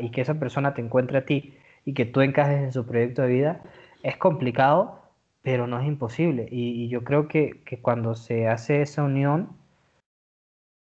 y 0.00 0.10
que 0.10 0.20
esa 0.22 0.34
persona 0.40 0.74
te 0.74 0.80
encuentre 0.80 1.18
a 1.18 1.26
ti 1.26 1.54
y 1.84 1.92
que 1.92 2.06
tú 2.06 2.22
encajes 2.22 2.62
en 2.62 2.72
su 2.72 2.86
proyecto 2.86 3.22
de 3.22 3.28
vida, 3.28 3.62
es 4.02 4.16
complicado, 4.16 5.03
pero 5.44 5.68
no 5.68 5.78
es 5.78 5.86
imposible. 5.86 6.48
Y, 6.50 6.88
yo 6.88 7.04
creo 7.04 7.28
que, 7.28 7.62
que, 7.64 7.80
cuando 7.80 8.16
se 8.16 8.48
hace 8.48 8.82
esa 8.82 9.04
unión, 9.04 9.56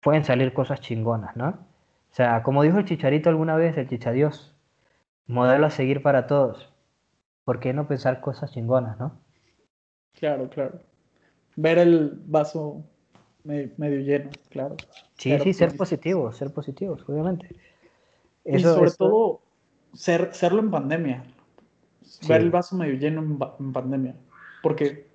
pueden 0.03 0.25
salir 0.25 0.53
cosas 0.53 0.81
chingonas, 0.83 1.35
¿no? 1.35 1.49
O 2.11 2.15
sea, 2.15 2.43
como 2.43 2.63
dijo 2.63 2.79
el 2.79 2.85
chicharito 2.85 3.31
alguna 3.31 3.57
vez, 3.57 3.79
el 3.79 3.89
chichadios, 3.89 4.55
modelo 5.27 5.67
a 5.67 5.71
seguir 5.71 6.03
para 6.03 6.27
todos. 6.27 6.75
¿Por 7.45 7.61
qué 7.61 7.73
no 7.73 7.89
pensar 7.89 8.21
cosas 8.21 8.53
chingonas, 8.53 8.99
no? 8.99 9.19
Claro, 10.13 10.51
claro 10.51 10.81
ver 11.59 11.79
el 11.79 12.23
vaso 12.27 12.85
medio 13.43 14.01
lleno, 14.01 14.31
claro. 14.49 14.77
Sí, 15.15 15.37
sí, 15.41 15.53
ser 15.53 15.77
positivos, 15.77 16.37
ser 16.37 16.53
positivos, 16.53 17.03
obviamente. 17.09 17.49
y 18.45 18.61
sobre 18.61 18.93
todo, 18.93 19.41
ser, 19.93 20.33
serlo 20.35 20.61
en 20.61 20.71
pandemia. 20.71 21.25
Ver 22.29 22.43
el 22.43 22.51
vaso 22.51 22.77
medio 22.77 22.95
lleno 22.95 23.23
en, 23.59 23.73
pandemia. 23.73 24.15
Porque 24.63 25.09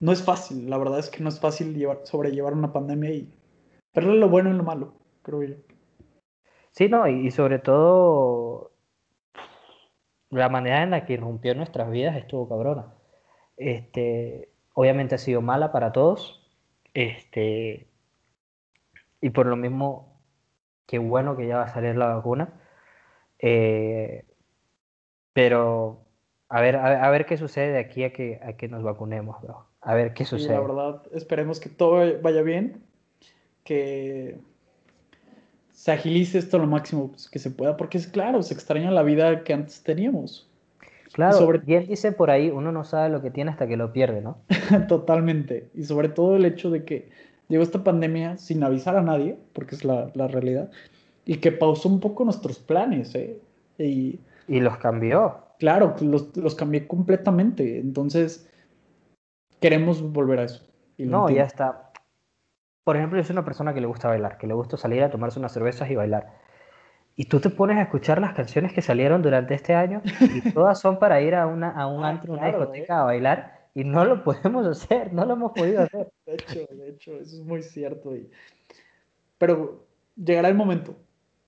no 0.00 0.12
es 0.12 0.22
fácil, 0.22 0.68
la 0.68 0.78
verdad 0.78 0.98
es 0.98 1.10
que 1.10 1.22
no 1.22 1.28
es 1.28 1.40
fácil 1.40 1.74
llevar, 1.74 2.00
sobrellevar 2.04 2.54
una 2.54 2.72
pandemia 2.72 3.10
y 3.10 3.34
verle 3.94 4.16
lo 4.16 4.28
bueno 4.28 4.50
y 4.50 4.54
lo 4.54 4.62
malo, 4.62 4.94
creo 5.22 5.42
yo. 5.42 5.56
Sí, 6.72 6.88
no, 6.88 7.06
y 7.08 7.30
sobre 7.30 7.58
todo 7.58 8.70
la 10.30 10.48
manera 10.48 10.82
en 10.82 10.90
la 10.90 11.04
que 11.04 11.14
irrumpió 11.14 11.54
nuestras 11.54 11.90
vidas 11.90 12.16
estuvo 12.16 12.48
cabrona. 12.48 12.94
este, 13.56 14.50
obviamente 14.74 15.16
ha 15.16 15.18
sido 15.18 15.42
mala 15.42 15.72
para 15.72 15.92
todos. 15.92 16.48
Este, 16.94 17.88
y 19.20 19.30
por 19.30 19.46
lo 19.46 19.56
mismo, 19.56 20.20
qué 20.86 20.98
bueno 20.98 21.36
que 21.36 21.46
ya 21.46 21.58
va 21.58 21.64
a 21.64 21.68
salir 21.68 21.96
la 21.96 22.14
vacuna. 22.14 22.54
Eh, 23.38 24.24
pero 25.32 26.06
a 26.52 26.60
ver, 26.60 26.74
a, 26.74 27.08
ver 27.10 27.26
qué 27.26 27.36
sucede 27.36 27.72
de 27.72 27.78
aquí 27.78 28.02
a 28.02 28.12
que, 28.12 28.40
a 28.42 28.54
que 28.54 28.66
nos 28.66 28.82
vacunemos, 28.82 29.36
A 29.80 29.94
ver 29.94 30.12
qué 30.14 30.24
sucede. 30.24 30.54
la 30.54 30.60
verdad, 30.60 31.02
esperemos 31.12 31.60
que 31.60 31.68
todo 31.68 32.20
vaya 32.20 32.42
bien, 32.42 32.82
que 33.62 34.36
se 35.70 35.92
agilice 35.92 36.38
esto 36.38 36.58
lo 36.58 36.66
máximo 36.66 37.12
que 37.30 37.38
se 37.38 37.52
pueda, 37.52 37.76
porque 37.76 37.98
es 37.98 38.08
claro, 38.08 38.42
se 38.42 38.52
extraña 38.52 38.90
la 38.90 39.04
vida 39.04 39.44
que 39.44 39.52
antes 39.52 39.84
teníamos. 39.84 40.50
Claro, 41.12 41.38
sobre... 41.38 41.58
bien 41.58 41.86
dice 41.86 42.10
por 42.10 42.32
ahí, 42.32 42.50
uno 42.50 42.72
no 42.72 42.82
sabe 42.82 43.10
lo 43.10 43.22
que 43.22 43.30
tiene 43.30 43.52
hasta 43.52 43.68
que 43.68 43.76
lo 43.76 43.92
pierde, 43.92 44.20
¿no? 44.20 44.38
Totalmente. 44.88 45.70
Y 45.72 45.84
sobre 45.84 46.08
todo 46.08 46.34
el 46.34 46.44
hecho 46.44 46.70
de 46.70 46.84
que 46.84 47.10
llegó 47.46 47.62
esta 47.62 47.84
pandemia 47.84 48.38
sin 48.38 48.64
avisar 48.64 48.96
a 48.96 49.02
nadie, 49.02 49.38
porque 49.52 49.76
es 49.76 49.84
la, 49.84 50.10
la 50.14 50.26
realidad, 50.26 50.68
y 51.24 51.36
que 51.36 51.52
pausó 51.52 51.88
un 51.88 52.00
poco 52.00 52.24
nuestros 52.24 52.58
planes, 52.58 53.14
¿eh? 53.14 53.38
Y, 53.78 54.18
y 54.48 54.58
los 54.58 54.76
cambió. 54.78 55.49
Claro, 55.60 55.94
los, 56.00 56.34
los 56.36 56.54
cambié 56.54 56.88
completamente. 56.88 57.78
Entonces, 57.78 58.50
queremos 59.60 60.02
volver 60.02 60.40
a 60.40 60.44
eso. 60.44 60.66
no, 60.96 61.28
ya 61.28 61.44
está. 61.44 61.92
Por 62.82 62.96
ejemplo, 62.96 63.18
yo 63.18 63.24
soy 63.24 63.34
una 63.34 63.44
persona 63.44 63.74
que 63.74 63.82
le 63.82 63.86
gusta 63.86 64.08
bailar, 64.08 64.38
que 64.38 64.46
le 64.46 64.54
gusta 64.54 64.78
salir 64.78 65.02
a 65.02 65.10
tomarse 65.10 65.38
unas 65.38 65.52
cervezas 65.52 65.90
y 65.90 65.94
bailar. 65.94 66.32
Y 67.14 67.26
tú 67.26 67.40
te 67.40 67.50
pones 67.50 67.76
a 67.76 67.82
escuchar 67.82 68.22
las 68.22 68.32
canciones 68.32 68.72
que 68.72 68.80
salieron 68.80 69.20
durante 69.20 69.52
este 69.52 69.74
año 69.74 70.00
y 70.20 70.40
todas 70.54 70.80
son 70.80 70.98
para 70.98 71.20
ir 71.20 71.34
a, 71.34 71.46
una, 71.46 71.70
a 71.70 71.86
un 71.86 72.02
ah, 72.04 72.08
antro, 72.08 72.32
una 72.32 72.46
discoteca 72.46 72.94
¿eh? 72.94 72.98
a 72.98 73.02
bailar 73.02 73.60
y 73.74 73.84
no 73.84 74.06
lo 74.06 74.24
podemos 74.24 74.66
hacer, 74.66 75.12
no 75.12 75.26
lo 75.26 75.34
hemos 75.34 75.52
podido 75.52 75.82
hacer. 75.82 76.10
De 76.24 76.34
hecho, 76.34 76.60
de 76.70 76.88
hecho, 76.88 77.12
eso 77.20 77.36
es 77.36 77.44
muy 77.44 77.62
cierto. 77.62 78.14
Pero 79.36 79.86
llegará 80.16 80.48
el 80.48 80.54
momento. 80.54 80.96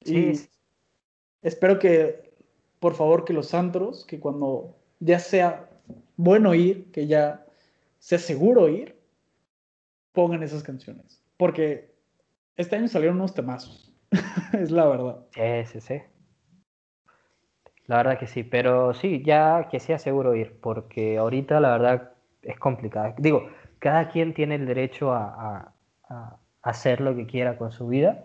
Sí. 0.05 0.49
espero 1.41 1.79
que, 1.79 2.32
por 2.83 2.95
favor, 2.95 3.25
que 3.25 3.33
los 3.33 3.55
antros, 3.55 4.05
que 4.05 4.19
cuando 4.19 4.77
ya 4.99 5.21
sea 5.21 5.71
bueno 6.17 6.53
ir, 6.53 6.91
que 6.91 7.07
ya 7.07 7.47
sea 8.01 8.19
seguro 8.19 8.69
ir, 8.69 8.99
pongan 10.11 10.43
esas 10.43 10.65
canciones. 10.65 11.23
Porque 11.37 11.95
este 12.57 12.75
año 12.75 12.89
salieron 12.89 13.19
unos 13.19 13.35
temazos. 13.35 13.95
es 14.53 14.73
la 14.73 14.87
verdad. 14.87 15.21
Sí, 15.31 15.65
sí, 15.73 15.81
sí. 15.81 16.03
La 17.87 17.99
verdad 17.99 18.19
que 18.19 18.27
sí, 18.27 18.43
pero 18.43 18.95
sí, 18.95 19.23
ya 19.25 19.69
que 19.71 19.79
sea 19.79 20.01
seguro 20.01 20.35
ir, 20.35 20.59
porque 20.61 21.19
ahorita 21.19 21.61
la 21.61 21.71
verdad 21.71 22.13
es 22.43 22.59
complicado. 22.59 23.15
Digo, 23.19 23.49
cada 23.79 24.09
quien 24.09 24.35
tiene 24.35 24.57
el 24.57 24.67
derecho 24.67 25.13
a, 25.13 25.73
hacer 26.63 27.01
lo 27.01 27.15
que 27.15 27.27
quiera 27.27 27.57
con 27.57 27.71
su 27.71 27.87
vida, 27.87 28.25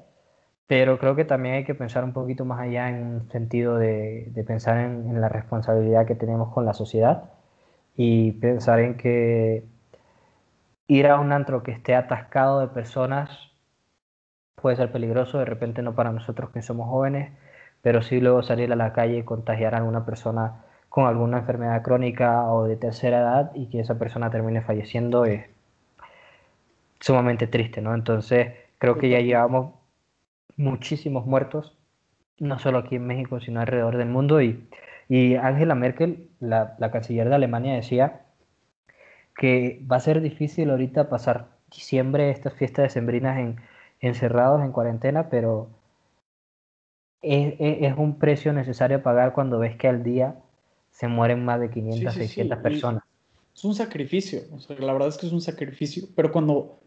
pero 0.68 1.00
creo 1.00 1.16
que 1.16 1.26
también 1.26 1.56
hay 1.56 1.64
que 1.66 1.76
pensar 1.76 2.04
un 2.04 2.14
poquito 2.14 2.46
más 2.46 2.60
allá 2.60 2.90
en 2.90 3.04
un 3.06 3.30
sentido 3.32 3.78
de, 3.78 4.32
pensar 4.46 4.78
en, 4.80 5.20
la 5.22 5.30
responsabilidad 5.30 6.06
que 6.06 6.16
tenemos 6.16 6.54
con 6.54 6.66
la 6.66 6.74
sociedad 6.74 7.32
y 7.96 8.34
pensar 8.34 8.80
en 8.82 8.98
que 8.98 9.66
ir 10.88 11.08
a 11.08 11.20
un 11.20 11.32
antro 11.32 11.64
que 11.64 11.72
esté 11.72 11.96
atascado 11.96 12.60
de 12.60 12.68
personas 12.68 13.52
puede 14.56 14.76
ser 14.76 14.92
peligroso, 14.92 15.40
de 15.40 15.46
repente 15.46 15.82
no 15.82 15.96
para 15.96 16.12
nosotros 16.12 16.50
que 16.52 16.62
somos 16.62 16.90
jóvenes, 16.90 17.32
pero 17.82 18.02
sí 18.02 18.20
luego 18.20 18.44
salir 18.44 18.72
a 18.74 18.76
la 18.76 18.94
calle 18.94 19.20
y 19.20 19.24
contagiar 19.24 19.74
a 19.76 19.78
alguna 19.78 20.06
persona 20.06 20.66
con 20.90 21.08
alguna 21.08 21.40
enfermedad 21.40 21.82
crónica 21.84 22.52
o 22.52 22.66
de 22.66 22.76
tercera 22.78 23.20
edad 23.20 23.52
y 23.56 23.68
que 23.70 23.80
esa 23.82 24.00
persona 24.00 24.32
termine 24.32 24.62
falleciendo 24.62 25.26
es 25.26 25.46
sumamente 27.00 27.48
triste, 27.48 27.82
¿no? 27.82 27.94
Entonces 27.96 28.54
creo 28.80 28.98
que 28.98 29.10
ya 29.10 29.20
llevamos 29.20 29.77
muchísimos 30.56 31.26
muertos, 31.26 31.78
no 32.40 32.60
solo 32.60 32.80
aquí 32.80 32.96
en 32.96 33.08
México, 33.08 33.40
sino 33.40 33.60
alrededor 33.60 33.98
del 33.98 34.08
mundo 34.08 34.42
y, 34.42 34.68
y 35.10 35.36
Angela 35.36 35.76
Merkel, 35.76 36.30
la, 36.40 36.76
la 36.80 36.92
canciller 36.92 37.30
de 37.30 37.36
Alemania, 37.36 37.74
decía 37.74 38.22
que 39.36 39.86
va 39.90 39.98
a 39.98 40.02
ser 40.02 40.22
difícil 40.22 40.70
ahorita 40.70 41.10
pasar 41.10 41.50
diciembre, 41.72 42.32
estas 42.32 42.54
fiestas 42.54 42.84
decembrinas 42.84 43.38
en 43.38 43.58
encerrados 44.00 44.64
en 44.64 44.72
cuarentena, 44.72 45.30
pero 45.30 45.70
es, 47.22 47.98
un 47.98 48.20
precio 48.20 48.54
necesario 48.54 49.02
pagar 49.02 49.34
cuando 49.34 49.60
ves 49.60 49.76
que 49.76 49.88
al 49.88 50.04
día 50.04 50.36
se 50.92 51.08
mueren 51.08 51.44
más 51.44 51.60
de 51.60 51.70
500, 51.70 52.14
600 52.14 52.60
personas. 52.60 53.04
Es 53.56 53.66
un 53.66 53.76
sacrificio, 53.76 54.42
la 54.80 54.94
verdad 54.94 55.08
es 55.08 55.18
que 55.18 55.28
es 55.28 55.34
un 55.34 55.42
sacrificio, 55.42 56.08
pero 56.16 56.32
cuando 56.32 56.80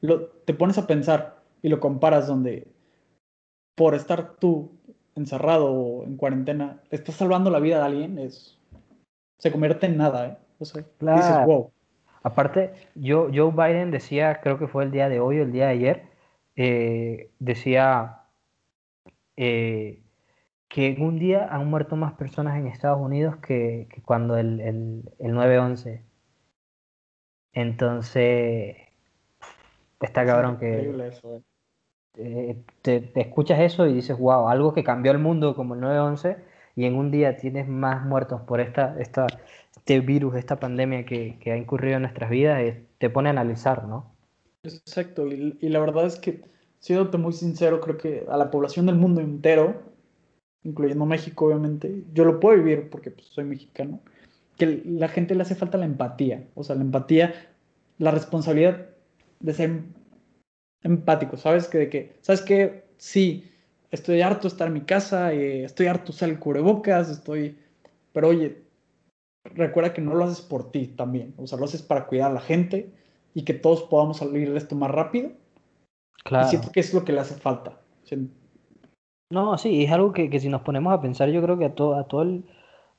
lo, 0.00 0.26
te 0.28 0.54
pones 0.54 0.78
a 0.78 0.86
pensar 0.86 1.39
y 1.62 1.68
lo 1.68 1.80
comparas 1.80 2.26
donde 2.26 2.66
por 3.74 3.94
estar 3.94 4.36
tú 4.36 4.72
encerrado 5.14 5.72
o 5.72 6.04
en 6.04 6.16
cuarentena, 6.16 6.82
estás 6.90 7.16
salvando 7.16 7.50
la 7.50 7.60
vida 7.60 7.78
de 7.78 7.84
alguien, 7.84 8.18
es, 8.18 8.58
se 9.38 9.50
convierte 9.50 9.86
en 9.86 9.96
nada, 9.96 10.28
¿eh? 10.28 10.38
O 10.58 10.64
sea, 10.64 10.82
dices, 11.00 11.46
wow. 11.46 11.72
Aparte, 12.22 12.74
yo, 12.94 13.30
Joe 13.34 13.50
Biden 13.50 13.90
decía, 13.90 14.40
creo 14.42 14.58
que 14.58 14.68
fue 14.68 14.84
el 14.84 14.90
día 14.90 15.08
de 15.08 15.20
hoy 15.20 15.38
o 15.38 15.42
el 15.42 15.52
día 15.52 15.66
de 15.66 15.72
ayer, 15.72 16.02
eh, 16.56 17.30
decía 17.38 18.24
eh, 19.36 20.02
que 20.68 20.88
en 20.88 21.02
un 21.02 21.18
día 21.18 21.48
han 21.50 21.68
muerto 21.68 21.96
más 21.96 22.12
personas 22.12 22.58
en 22.58 22.66
Estados 22.66 23.00
Unidos 23.00 23.36
que, 23.38 23.88
cuando 24.04 24.36
el, 24.36 24.60
el, 24.60 25.10
el 25.18 25.32
9-11. 25.32 26.02
Entonces, 27.54 28.76
está 30.00 30.26
cabrón 30.26 30.58
que... 30.58 30.90
Eh. 30.90 31.42
Te, 32.12 33.12
escuchas 33.14 33.60
eso 33.60 33.86
y 33.86 33.94
dices, 33.94 34.18
wow, 34.18 34.48
algo 34.48 34.72
que 34.74 34.84
cambió 34.84 35.12
el 35.12 35.18
mundo 35.18 35.54
como 35.54 35.74
el 35.74 35.80
9-11 35.80 36.38
y 36.76 36.84
en 36.84 36.96
un 36.96 37.10
día 37.10 37.36
tienes 37.36 37.68
más 37.68 38.04
muertos 38.04 38.42
por 38.42 38.60
esta, 38.60 38.96
este 38.98 40.00
virus, 40.00 40.36
esta 40.36 40.60
pandemia 40.60 41.04
que, 41.04 41.38
que 41.40 41.52
ha 41.52 41.56
incurrido 41.56 41.96
en 41.96 42.02
nuestras 42.02 42.30
vidas, 42.30 42.74
te 42.98 43.10
pone 43.10 43.28
a 43.28 43.32
analizar, 43.32 43.86
¿no? 43.86 44.12
Exacto, 44.62 45.26
y, 45.26 45.68
la 45.68 45.80
verdad 45.80 46.06
es 46.06 46.18
que, 46.18 46.42
siéndote 46.80 47.16
muy 47.16 47.32
sincero, 47.32 47.80
creo 47.80 47.96
que 47.96 48.26
a 48.28 48.36
la 48.36 48.50
población 48.50 48.86
del 48.86 48.96
mundo 48.96 49.20
entero, 49.20 49.82
incluyendo 50.64 51.06
México 51.06 51.46
obviamente, 51.46 52.04
yo 52.12 52.24
lo 52.24 52.40
puedo 52.40 52.56
vivir 52.56 52.90
porque 52.90 53.10
pues, 53.10 53.26
soy 53.28 53.44
mexicano, 53.44 54.00
que 54.58 54.82
la 54.84 55.08
gente 55.08 55.34
le 55.34 55.42
hace 55.42 55.54
falta 55.54 55.78
la 55.78 55.86
empatía, 55.86 56.46
o 56.54 56.62
sea, 56.62 56.76
la 56.76 56.82
empatía, 56.82 57.32
la 57.96 58.10
responsabilidad 58.10 58.88
de 59.40 59.54
ser 59.54 59.80
empático, 60.82 61.36
¿sabes? 61.36 61.68
Que 61.68 61.78
de 61.78 61.90
que, 61.90 62.16
¿sabes 62.20 62.42
qué? 62.42 62.84
Sí, 62.96 63.50
estoy 63.90 64.20
harto 64.22 64.42
de 64.42 64.48
estar 64.48 64.68
en 64.68 64.74
mi 64.74 64.82
casa, 64.82 65.32
eh, 65.32 65.64
estoy 65.64 65.86
harto 65.86 66.06
de 66.06 66.10
usar 66.10 66.28
el 66.28 66.38
cubrebocas, 66.38 67.10
estoy... 67.10 67.58
Pero 68.12 68.28
oye, 68.28 68.62
recuerda 69.44 69.92
que 69.92 70.00
no 70.00 70.14
lo 70.14 70.24
haces 70.24 70.40
por 70.40 70.70
ti 70.70 70.88
también, 70.88 71.34
o 71.36 71.46
sea, 71.46 71.58
lo 71.58 71.64
haces 71.64 71.82
para 71.82 72.06
cuidar 72.06 72.30
a 72.30 72.34
la 72.34 72.40
gente 72.40 72.92
y 73.34 73.44
que 73.44 73.54
todos 73.54 73.82
podamos 73.84 74.18
salir 74.18 74.50
de 74.50 74.58
esto 74.58 74.74
más 74.74 74.90
rápido. 74.90 75.30
Claro. 76.24 76.46
Y 76.46 76.50
siento 76.50 76.70
que 76.72 76.80
es 76.80 76.92
lo 76.92 77.04
que 77.04 77.12
le 77.12 77.20
hace 77.20 77.34
falta. 77.34 77.80
No, 79.30 79.56
sí, 79.56 79.84
es 79.84 79.92
algo 79.92 80.12
que, 80.12 80.28
que, 80.28 80.40
si 80.40 80.48
nos 80.48 80.62
ponemos 80.62 80.92
a 80.92 81.00
pensar, 81.00 81.28
yo 81.28 81.40
creo 81.40 81.56
que 81.56 81.66
a 81.66 81.74
todo, 81.74 81.94
a 81.94 82.08
todo 82.08 82.22
el 82.22 82.44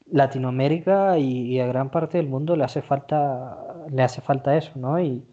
Latinoamérica 0.09 1.17
y, 1.17 1.59
a 1.59 1.67
gran 1.67 1.91
parte 1.91 2.17
del 2.17 2.27
mundo 2.27 2.55
le 2.55 2.63
hace 2.63 2.81
falta, 2.81 3.85
le 3.89 4.01
hace 4.03 4.21
falta 4.21 4.55
eso, 4.57 4.71
¿no? 4.75 4.99
Y, 4.99 5.23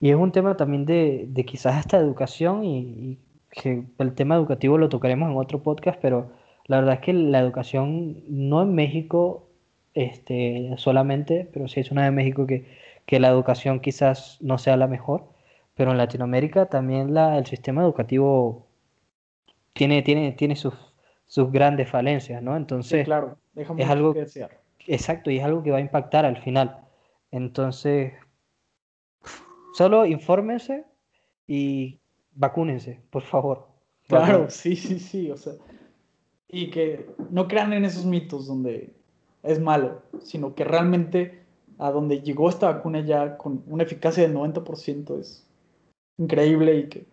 y 0.00 0.10
es 0.10 0.16
un 0.16 0.32
tema 0.32 0.56
también 0.56 0.84
de, 0.86 1.26
de 1.28 1.44
quizás 1.44 1.76
hasta 1.76 1.98
educación 1.98 2.64
y, 2.64 2.78
y, 2.78 3.18
que 3.50 3.84
el 3.98 4.14
tema 4.14 4.36
educativo 4.36 4.78
lo 4.78 4.88
tocaremos 4.88 5.30
en 5.30 5.36
otro 5.36 5.62
podcast, 5.62 5.98
pero 6.02 6.30
la 6.66 6.78
verdad 6.78 6.94
es 6.96 7.00
que 7.00 7.12
la 7.14 7.40
educación 7.40 8.22
no 8.28 8.62
en 8.62 8.74
México 8.74 9.48
este, 9.94 10.74
solamente, 10.76 11.48
pero 11.52 11.66
sí 11.66 11.80
es 11.80 11.90
una 11.90 12.04
de 12.04 12.10
México 12.10 12.46
que 12.46 12.66
que 13.08 13.18
la 13.18 13.28
educación 13.28 13.80
quizás 13.80 14.36
no 14.42 14.58
sea 14.58 14.76
la 14.76 14.86
mejor, 14.86 15.24
pero 15.74 15.92
en 15.92 15.96
Latinoamérica 15.96 16.66
también 16.66 17.14
la, 17.14 17.38
el 17.38 17.46
sistema 17.46 17.80
educativo 17.80 18.66
tiene, 19.72 20.02
tiene, 20.02 20.32
tiene 20.32 20.56
sus, 20.56 20.74
sus 21.24 21.50
grandes 21.50 21.88
falencias, 21.88 22.42
¿no? 22.42 22.54
Entonces, 22.54 23.06
claro, 23.06 23.38
es 23.56 23.88
algo 23.88 24.12
que 24.12 24.20
desear. 24.20 24.60
Exacto, 24.86 25.30
y 25.30 25.38
es 25.38 25.44
algo 25.44 25.62
que 25.62 25.70
va 25.70 25.78
a 25.78 25.80
impactar 25.80 26.26
al 26.26 26.36
final. 26.36 26.80
Entonces, 27.30 28.12
solo 29.78 30.04
infórmense 30.04 30.84
y 31.46 32.00
vacúnense, 32.32 33.00
por 33.10 33.22
favor. 33.22 33.68
Claro, 34.08 34.50
sí, 34.50 34.74
sí, 34.74 34.98
sí, 34.98 35.30
o 35.30 35.36
sea, 35.36 35.52
y 36.48 36.70
que 36.70 37.08
no 37.30 37.46
crean 37.46 37.72
en 37.72 37.84
esos 37.84 38.04
mitos 38.04 38.48
donde 38.48 38.92
es 39.44 39.60
malo, 39.60 40.02
sino 40.20 40.56
que 40.56 40.64
realmente 40.64 41.44
a 41.78 41.92
donde 41.92 42.22
llegó 42.22 42.48
esta 42.48 42.72
vacuna 42.72 43.00
ya 43.00 43.38
con 43.38 43.62
una 43.68 43.84
eficacia 43.84 44.24
del 44.24 44.34
90% 44.34 45.20
es 45.20 45.46
increíble 46.18 46.76
y 46.76 46.88
que 46.88 47.06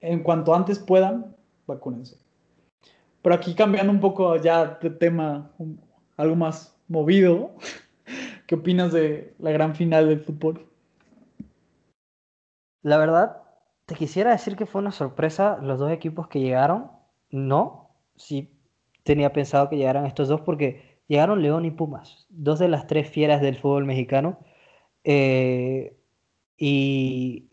en 0.00 0.22
cuanto 0.22 0.54
antes 0.54 0.78
puedan, 0.78 1.36
vacúnense. 1.66 2.16
Pero 3.20 3.34
aquí 3.34 3.54
cambiando 3.54 3.92
un 3.92 4.00
poco 4.00 4.36
ya 4.36 4.78
de 4.80 4.88
tema, 4.88 5.50
algo 6.16 6.34
más 6.34 6.74
movido, 6.88 7.50
¿Qué 8.46 8.56
opinas 8.56 8.92
de 8.92 9.34
la 9.38 9.50
gran 9.50 9.74
final 9.74 10.08
del 10.08 10.20
fútbol? 10.20 10.71
La 12.82 12.98
verdad, 12.98 13.42
te 13.86 13.94
quisiera 13.94 14.30
decir 14.32 14.56
que 14.56 14.66
fue 14.66 14.80
una 14.80 14.92
sorpresa 14.92 15.58
los 15.62 15.78
dos 15.78 15.90
equipos 15.92 16.28
que 16.28 16.40
llegaron. 16.40 16.90
No, 17.30 17.90
sí 18.16 18.50
tenía 19.04 19.32
pensado 19.32 19.68
que 19.68 19.76
llegaran 19.76 20.06
estos 20.06 20.28
dos 20.28 20.40
porque 20.42 21.00
llegaron 21.08 21.42
León 21.42 21.64
y 21.64 21.70
Pumas, 21.70 22.26
dos 22.30 22.58
de 22.58 22.68
las 22.68 22.86
tres 22.86 23.08
fieras 23.10 23.40
del 23.40 23.56
fútbol 23.56 23.84
mexicano. 23.84 24.38
Eh, 25.04 25.96
y, 26.56 27.48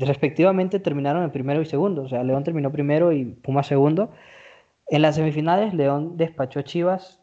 respectivamente 0.00 0.80
terminaron 0.80 1.22
en 1.24 1.32
primero 1.32 1.60
y 1.62 1.66
segundo. 1.66 2.02
O 2.02 2.08
sea, 2.08 2.22
León 2.24 2.44
terminó 2.44 2.72
primero 2.72 3.12
y 3.12 3.24
Pumas 3.24 3.66
segundo. 3.66 4.10
En 4.88 5.02
las 5.02 5.16
semifinales, 5.16 5.74
León 5.74 6.16
despachó 6.16 6.62
Chivas. 6.62 7.19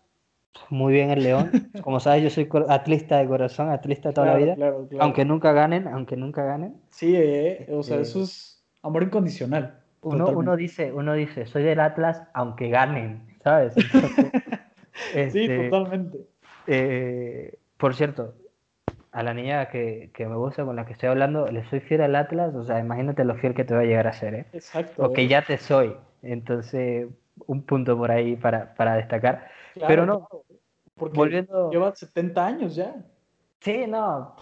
Muy 0.70 0.94
bien 0.94 1.12
el 1.12 1.24
León. 1.24 1.52
Como 1.84 2.00
sabes, 2.00 2.24
yo 2.24 2.30
soy 2.30 2.50
atlista 2.70 3.18
de 3.18 3.28
corazón, 3.28 3.70
atlista 3.70 4.12
toda 4.12 4.28
la 4.28 4.38
vida. 4.38 4.56
Aunque 5.00 5.26
nunca 5.26 5.52
ganen, 5.54 5.88
aunque 5.88 6.18
nunca 6.18 6.44
ganen. 6.44 6.76
Sí, 6.90 7.14
eh, 7.16 7.68
o 7.72 7.84
sea, 7.84 8.00
eso 8.00 8.24
es 8.24 8.64
amor 8.82 9.04
incondicional. 9.04 9.80
Uno, 10.02 10.30
uno, 10.30 10.56
dice, 10.56 10.94
uno 10.94 11.14
dice, 11.14 11.46
soy 11.48 11.64
del 11.64 11.80
Atlas 11.80 12.24
aunque 12.34 12.70
ganen, 12.70 13.28
¿sabes? 13.44 13.74
sí, 13.74 13.82
este, 15.16 15.70
totalmente. 15.70 16.20
Eh, 16.68 17.58
por 17.78 17.96
cierto, 17.96 18.36
a 19.12 19.24
la 19.24 19.34
niña 19.34 19.70
que, 19.70 20.12
me 20.20 20.36
gusta, 20.36 20.64
con 20.64 20.76
la 20.76 20.86
que 20.86 20.94
estoy 20.94 21.10
hablando, 21.10 21.48
le 21.48 21.64
soy 21.70 21.80
fiel 21.80 22.02
al 22.02 22.16
Atlas, 22.16 22.54
o 22.54 22.64
sea, 22.64 22.80
imagínate 22.80 23.24
lo 23.24 23.36
fiel 23.36 23.54
que 23.54 23.64
te 23.64 23.74
va 23.74 23.82
a 23.82 23.86
llegar 23.86 24.08
a 24.08 24.14
ser, 24.14 24.36
¿eh? 24.36 24.46
Exacto. 24.54 25.04
O 25.04 25.14
que 25.14 25.24
eh. 25.24 25.28
ya 25.28 25.42
te 25.42 25.58
soy. 25.58 25.96
Entonces, 26.22 27.08
un 27.46 27.64
punto 27.64 27.98
por 27.98 28.12
ahí 28.12 28.36
para, 28.36 28.96
destacar. 28.96 29.50
Pero 29.86 30.06
no, 30.06 30.28
porque 30.96 31.18
volviendo... 31.18 31.70
lleva 31.70 31.96
70 31.96 32.46
años 32.46 32.76
ya. 32.76 32.96
Sí, 33.60 33.86
no. 33.88 34.36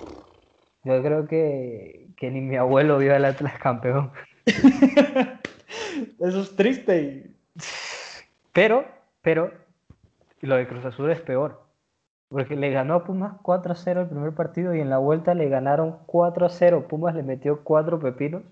Yo 0.83 1.01
creo 1.01 1.27
que, 1.27 2.09
que 2.15 2.29
ni 2.29 2.41
mi 2.41 2.55
abuelo 2.57 2.97
vio 2.97 3.15
al 3.15 3.25
Atlas 3.25 3.57
campeón. 3.59 4.11
Eso 6.19 6.41
es 6.41 6.55
triste. 6.55 7.31
Pero, 8.53 8.85
pero, 9.21 9.51
lo 10.41 10.55
de 10.55 10.67
Cruz 10.67 10.85
Azul 10.85 11.11
es 11.11 11.21
peor. 11.21 11.63
Porque 12.29 12.55
le 12.55 12.71
ganó 12.71 12.95
a 12.95 13.03
Pumas 13.03 13.33
4-0 13.41 14.01
el 14.01 14.07
primer 14.07 14.33
partido 14.33 14.73
y 14.73 14.81
en 14.81 14.89
la 14.89 14.97
vuelta 14.97 15.33
le 15.33 15.49
ganaron 15.49 15.97
4-0. 16.07 16.87
Pumas 16.87 17.15
le 17.15 17.23
metió 17.23 17.63
4 17.63 17.99
pepinos 17.99 18.43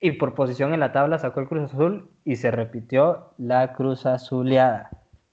y 0.00 0.12
por 0.12 0.34
posición 0.34 0.72
en 0.72 0.80
la 0.80 0.92
tabla 0.92 1.18
sacó 1.18 1.40
el 1.40 1.48
Cruz 1.48 1.72
Azul 1.72 2.10
y 2.24 2.36
se 2.36 2.50
repitió 2.50 3.32
la 3.36 3.74
Cruz 3.74 4.06
Azuleada. 4.06 4.90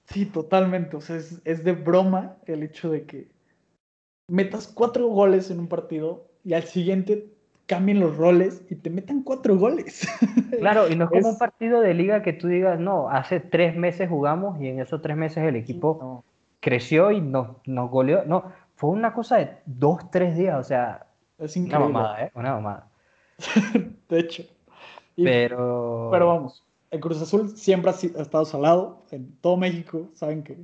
Sí, 0.08 0.26
totalmente. 0.26 0.96
O 0.96 1.00
sea, 1.00 1.16
es, 1.16 1.64
de 1.64 1.72
broma 1.72 2.36
el 2.46 2.62
hecho 2.62 2.90
de 2.90 3.04
que 3.04 3.28
metas 4.26 4.66
cuatro 4.66 5.06
goles 5.08 5.50
en 5.50 5.60
un 5.60 5.68
partido 5.68 6.26
y 6.44 6.54
al 6.54 6.64
siguiente 6.64 7.28
cambien 7.66 8.00
los 8.00 8.16
roles 8.16 8.64
y 8.70 8.76
te 8.76 8.90
metan 8.90 9.22
cuatro 9.22 9.56
goles. 9.56 10.08
Claro, 10.58 10.88
y 10.88 10.96
no 10.96 11.04
es 11.04 11.10
como 11.10 11.28
un 11.28 11.38
partido 11.38 11.80
de 11.80 11.94
liga 11.94 12.22
que 12.22 12.32
tú 12.32 12.48
digas, 12.48 12.80
no, 12.80 13.08
hace 13.10 13.38
tres 13.38 13.76
meses 13.76 14.08
jugamos 14.08 14.60
y 14.60 14.66
en 14.66 14.80
esos 14.80 15.00
tres 15.02 15.16
meses 15.16 15.44
el 15.44 15.54
equipo 15.54 16.24
creció 16.58 17.12
y 17.12 17.20
nos, 17.20 17.58
nos 17.64 17.88
goleó. 17.90 18.24
No, 18.24 18.50
fue 18.74 18.90
una 18.90 19.12
cosa 19.12 19.36
de 19.36 19.58
dos, 19.66 20.10
tres 20.10 20.36
días, 20.36 20.58
o 20.58 20.64
sea, 20.64 21.06
es 21.38 21.56
increíble. 21.56 21.90
una 21.90 21.92
mamada, 21.92 22.24
¿eh? 22.24 22.30
Una 22.34 22.54
mamada. 22.54 22.88
de 24.08 24.18
hecho. 24.18 24.42
pero... 25.14 26.08
pero 26.10 26.26
vamos, 26.26 26.64
el 26.90 27.00
Cruz 27.00 27.20
Azul 27.20 27.56
siempre 27.56 27.90
ha 27.90 27.94
estado 27.94 28.44
salado. 28.44 29.04
En 29.10 29.36
todo 29.40 29.56
México 29.56 30.10
saben 30.14 30.42
que 30.42 30.58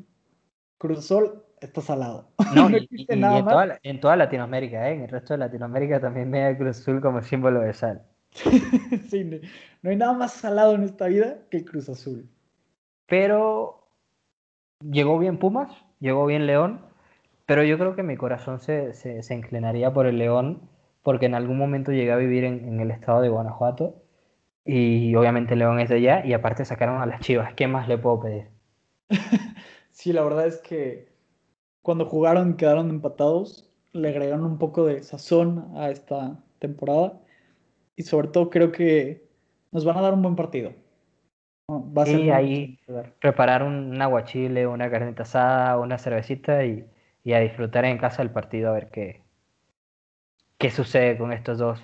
Cruz 0.78 0.98
Azul 0.98 1.42
está 1.60 1.80
salado. 1.80 2.28
No, 2.54 2.68
y, 2.90 3.06
en, 3.08 3.20
Toda, 3.20 3.78
en, 3.82 4.00
toda, 4.00 4.16
Latinoamérica, 4.16 4.90
¿eh? 4.90 4.94
en 4.94 5.02
el 5.02 5.08
resto 5.08 5.34
de 5.34 5.38
Latinoamérica 5.38 6.00
también 6.00 6.30
ve 6.30 6.48
el 6.48 6.56
Cruz 6.56 6.80
Azul 6.80 7.00
como 7.00 7.22
símbolo 7.22 7.60
de 7.60 7.72
sal. 7.72 8.02
sí, 9.10 9.24
no 9.82 9.90
hay 9.90 9.96
nada 9.96 10.12
más 10.12 10.32
salado 10.32 10.74
en 10.74 10.82
esta 10.82 11.06
vida 11.06 11.38
que 11.50 11.58
el 11.58 11.64
Cruz 11.64 11.88
Azul. 11.88 12.28
Pero 13.06 13.86
llegó 14.80 15.18
bien 15.18 15.38
Pumas, 15.38 15.70
llegó 16.00 16.26
bien 16.26 16.46
León, 16.46 16.80
pero 17.46 17.62
yo 17.62 17.78
creo 17.78 17.94
que 17.94 18.02
mi 18.02 18.16
corazón 18.16 18.60
se, 18.60 18.92
se, 18.94 19.34
inclinaría 19.34 19.92
por 19.92 20.06
el 20.06 20.18
León 20.18 20.68
porque 21.02 21.26
en 21.26 21.34
algún 21.34 21.58
momento 21.58 21.92
llegué 21.92 22.12
a 22.12 22.16
vivir 22.16 22.44
en, 22.44 22.66
en 22.66 22.80
el 22.80 22.90
estado 22.90 23.20
de 23.20 23.28
Guanajuato 23.28 24.03
y 24.64 25.14
obviamente 25.14 25.56
León 25.56 25.78
es 25.80 25.90
de 25.90 25.96
allá 25.96 26.24
y 26.24 26.32
aparte 26.32 26.64
sacaron 26.64 27.02
a 27.02 27.06
las 27.06 27.20
Chivas. 27.20 27.52
¿Qué 27.54 27.68
más 27.68 27.86
le 27.86 27.98
puedo 27.98 28.20
pedir? 28.20 28.48
sí, 29.90 30.12
la 30.12 30.22
verdad 30.22 30.46
es 30.46 30.58
que 30.58 31.08
cuando 31.82 32.06
jugaron 32.06 32.56
quedaron 32.56 32.88
empatados, 32.88 33.70
le 33.92 34.08
agregaron 34.08 34.44
un 34.44 34.58
poco 34.58 34.86
de 34.86 35.02
sazón 35.02 35.70
a 35.76 35.90
esta 35.90 36.42
temporada 36.58 37.20
y 37.94 38.02
sobre 38.04 38.28
todo 38.28 38.48
creo 38.48 38.72
que 38.72 39.28
nos 39.70 39.84
van 39.84 39.98
a 39.98 40.00
dar 40.00 40.14
un 40.14 40.22
buen 40.22 40.36
partido. 40.36 40.72
Va 41.70 42.02
a 42.02 42.08
y 42.08 42.30
ahí 42.30 42.78
preparar 43.20 43.62
un, 43.62 44.00
aguachile, 44.00 44.66
una 44.66 44.90
carnita 44.90 45.22
asada, 45.22 45.78
una 45.78 45.98
cervecita 45.98 46.64
y, 46.64 46.86
y, 47.22 47.32
a 47.32 47.40
disfrutar 47.40 47.84
en 47.86 47.96
casa 47.96 48.22
el 48.22 48.30
partido 48.30 48.68
a 48.68 48.72
ver 48.72 48.90
qué, 48.90 49.22
qué 50.58 50.70
sucede 50.70 51.16
con 51.16 51.32
estos 51.32 51.58
dos 51.58 51.82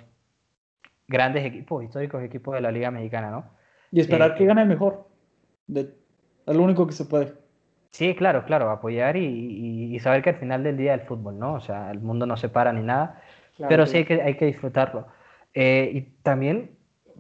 grandes 1.11 1.45
equipos, 1.45 1.83
históricos 1.85 2.23
equipos 2.23 2.55
de 2.55 2.61
la 2.61 2.71
Liga 2.71 2.91
Mexicana, 2.93 3.31
¿no? 3.31 3.45
Y 3.91 4.01
esperar 4.01 4.37
que 4.37 4.47
gane 4.47 4.63
el 4.63 4.69
mejor. 4.69 5.09
De, 5.67 5.93
es 6.47 6.57
lo 6.57 6.63
único 6.63 6.87
que 6.87 6.93
se 6.93 7.05
puede. 7.05 7.35
Sí, 7.91 8.15
claro, 8.15 8.45
claro, 8.45 8.71
apoyar 8.71 9.17
y, 9.17 9.99
saber 9.99 10.23
que 10.23 10.31
al 10.31 10.37
final 10.37 10.63
del 10.63 10.77
día 10.77 10.95
el 10.95 11.01
fútbol, 11.01 11.37
¿no? 11.37 11.55
O 11.55 11.61
sea, 11.61 11.91
el 11.91 11.99
mundo 11.99 12.27
no 12.27 12.37
se 12.37 12.49
para 12.49 12.73
ni 12.73 12.83
nada, 12.83 13.21
pero 13.69 13.87
sí 13.87 13.99
hay 13.99 14.05
que, 14.05 14.23
hay 14.23 14.37
que 14.37 14.47
disfrutarlo. 14.47 15.09
Eh, 15.53 15.91
y 15.93 16.01
también 16.23 16.71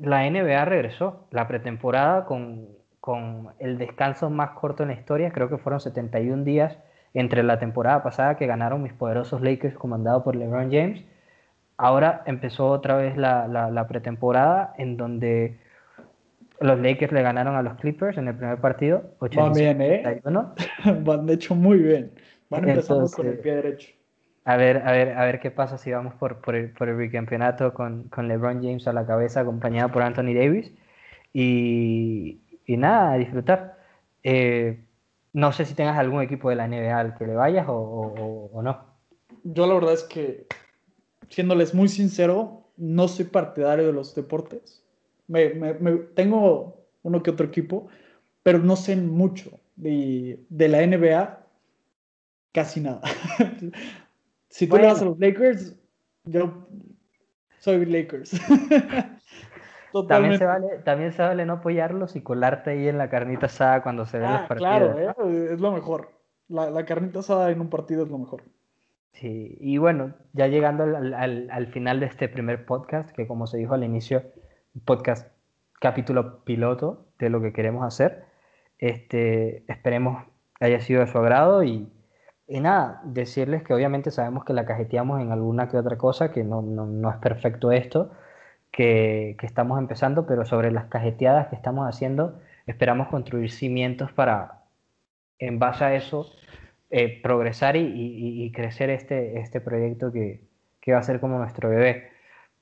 la 0.00 0.30
NBA 0.30 0.64
regresó, 0.64 1.26
la 1.32 1.48
pretemporada 1.48 2.24
con, 2.24 2.68
con 3.00 3.48
el 3.58 3.76
descanso 3.76 4.30
más 4.30 4.50
corto 4.50 4.84
en 4.84 4.90
la 4.90 4.94
historia, 4.94 5.32
creo 5.32 5.48
que 5.48 5.58
fueron 5.58 5.80
71 5.80 6.44
días 6.44 6.78
entre 7.12 7.42
la 7.42 7.58
temporada 7.58 8.04
pasada 8.04 8.36
que 8.36 8.46
ganaron 8.46 8.84
mis 8.84 8.92
poderosos 8.92 9.42
Lakers 9.42 9.74
comandado 9.74 10.22
por 10.22 10.36
LeBron 10.36 10.70
James 10.70 11.04
Ahora 11.82 12.22
empezó 12.26 12.66
otra 12.66 12.94
vez 12.96 13.16
la, 13.16 13.48
la, 13.48 13.88
pretemporada 13.88 14.74
en 14.76 14.98
donde 14.98 15.56
los 16.60 16.78
Lakers 16.78 17.10
le 17.10 17.22
ganaron 17.22 17.56
a 17.56 17.62
los 17.62 17.78
Clippers 17.78 18.18
en 18.18 18.28
el 18.28 18.36
primer 18.36 18.58
partido. 18.58 19.14
Van 19.18 19.54
bien, 19.54 19.80
¿eh? 19.80 20.20
Van 21.00 21.24
de 21.24 21.32
hecho 21.32 21.54
muy 21.54 21.78
bien. 21.78 22.12
Van 22.50 22.68
empezando 22.68 23.08
con 23.10 23.28
el 23.28 23.38
pie 23.38 23.54
derecho. 23.54 23.94
A 24.44 24.56
ver, 24.56 24.82
a 24.86 24.92
ver, 24.92 25.16
a 25.16 25.24
ver 25.24 25.40
qué 25.40 25.50
pasa 25.50 25.78
si 25.78 25.90
vamos 25.90 26.12
por, 26.16 26.42
por, 26.42 26.54
el, 26.54 26.70
por 26.70 26.90
el 26.90 26.96
bicampeonato 26.96 27.72
con, 27.72 28.10
con, 28.10 28.28
LeBron 28.28 28.62
James 28.62 28.86
a 28.86 28.92
la 28.92 29.06
cabeza, 29.06 29.40
acompañado 29.40 29.90
por 29.90 30.02
Anthony 30.02 30.34
Davis. 30.34 30.70
Y, 31.32 32.42
y 32.66 32.76
nada, 32.76 33.12
a 33.12 33.16
disfrutar. 33.16 33.78
Eh, 34.22 34.84
no 35.32 35.50
sé 35.52 35.64
si 35.64 35.74
tengas 35.74 35.96
algún 35.96 36.20
equipo 36.20 36.50
de 36.50 36.56
la 36.56 36.68
NBA 36.68 36.98
al 36.98 37.16
que 37.16 37.26
le 37.26 37.36
vayas 37.36 37.66
o, 37.68 37.72
o, 37.72 38.50
o 38.52 38.62
no. 38.62 38.84
Yo 39.44 39.66
la 39.66 39.72
verdad 39.72 39.94
es 39.94 40.02
que 40.02 40.46
siéndoles 41.30 41.74
muy 41.74 41.88
sincero, 41.88 42.64
no 42.76 43.08
soy 43.08 43.24
partidario 43.24 43.86
de 43.86 43.92
los 43.92 44.14
deportes. 44.14 44.84
Me, 45.26 45.48
tengo 46.14 46.84
uno 47.02 47.22
que 47.22 47.30
otro 47.30 47.46
equipo, 47.46 47.88
pero 48.42 48.58
no 48.58 48.76
sé 48.76 48.96
mucho 48.96 49.58
de, 49.76 50.40
de 50.48 50.68
la 50.68 50.84
NBA, 50.86 51.46
casi 52.52 52.80
nada. 52.80 53.00
si 54.48 54.66
tú 54.66 54.76
le 54.76 54.86
vas 54.86 55.00
a 55.00 55.04
los 55.04 55.18
Lakers, 55.18 55.76
yo 56.24 56.66
soy 57.58 57.86
Lakers. 57.86 58.32
También 60.08 60.38
se, 60.38 60.44
vale, 60.44 60.68
también 60.84 61.12
se 61.12 61.20
vale 61.20 61.44
no 61.44 61.54
apoyarlos 61.54 62.14
y 62.14 62.20
colarte 62.20 62.70
ahí 62.70 62.86
en 62.86 62.96
la 62.96 63.10
carnita 63.10 63.46
asada 63.46 63.82
cuando 63.82 64.06
se 64.06 64.20
ven 64.20 64.30
los 64.30 64.42
ah, 64.42 64.46
partidos. 64.46 64.94
Claro, 64.94 65.28
eh, 65.28 65.54
es 65.54 65.60
lo 65.60 65.72
mejor. 65.72 66.12
La, 66.46 66.70
la 66.70 66.84
carnita 66.84 67.18
asada 67.18 67.50
en 67.50 67.60
un 67.60 67.68
partido 67.70 68.04
es 68.04 68.08
lo 68.08 68.18
mejor. 68.18 68.44
Sí, 69.12 69.56
y 69.60 69.78
bueno, 69.78 70.14
ya 70.32 70.46
llegando 70.46 70.84
al, 70.84 71.66
final 71.72 72.00
de 72.00 72.06
este 72.06 72.28
primer 72.28 72.64
podcast, 72.64 73.10
que 73.10 73.26
como 73.26 73.46
se 73.46 73.58
dijo 73.58 73.74
al 73.74 73.84
inicio, 73.84 74.22
podcast 74.84 75.30
capítulo 75.80 76.44
piloto 76.44 77.06
de 77.18 77.28
lo 77.30 77.42
que 77.42 77.52
queremos 77.52 77.84
hacer, 77.84 78.24
este, 78.78 79.64
esperemos 79.70 80.24
haya 80.60 80.80
sido 80.80 81.00
de 81.00 81.06
su 81.08 81.18
agrado 81.18 81.62
y, 81.64 81.90
nada, 82.48 83.00
decirles 83.04 83.62
que 83.62 83.74
obviamente 83.74 84.10
sabemos 84.10 84.44
que 84.44 84.52
la 84.52 84.66
cajeteamos 84.66 85.20
en 85.20 85.32
alguna 85.32 85.68
que 85.68 85.76
otra 85.76 85.98
cosa, 85.98 86.32
que 86.32 86.44
no, 86.44 86.62
no, 86.62 87.10
es 87.10 87.16
perfecto 87.18 87.72
esto, 87.72 88.10
que, 88.70 89.36
que, 89.38 89.46
estamos 89.46 89.78
empezando, 89.78 90.26
pero 90.26 90.44
sobre 90.44 90.70
las 90.70 90.86
cajeteadas 90.86 91.48
que 91.48 91.56
estamos 91.56 91.88
haciendo, 91.88 92.38
esperamos 92.66 93.08
construir 93.08 93.50
cimientos 93.50 94.12
para, 94.12 94.62
en 95.38 95.58
base 95.58 95.84
a 95.84 95.94
eso, 95.94 96.26
eh, 96.90 97.20
progresar 97.22 97.76
y, 97.76 98.50
crecer 98.52 98.90
este, 98.90 99.38
este 99.40 99.60
proyecto 99.60 100.12
que, 100.12 100.48
va 100.92 100.98
a 100.98 101.02
ser 101.02 101.20
como 101.20 101.38
nuestro 101.38 101.68
bebé. 101.68 102.10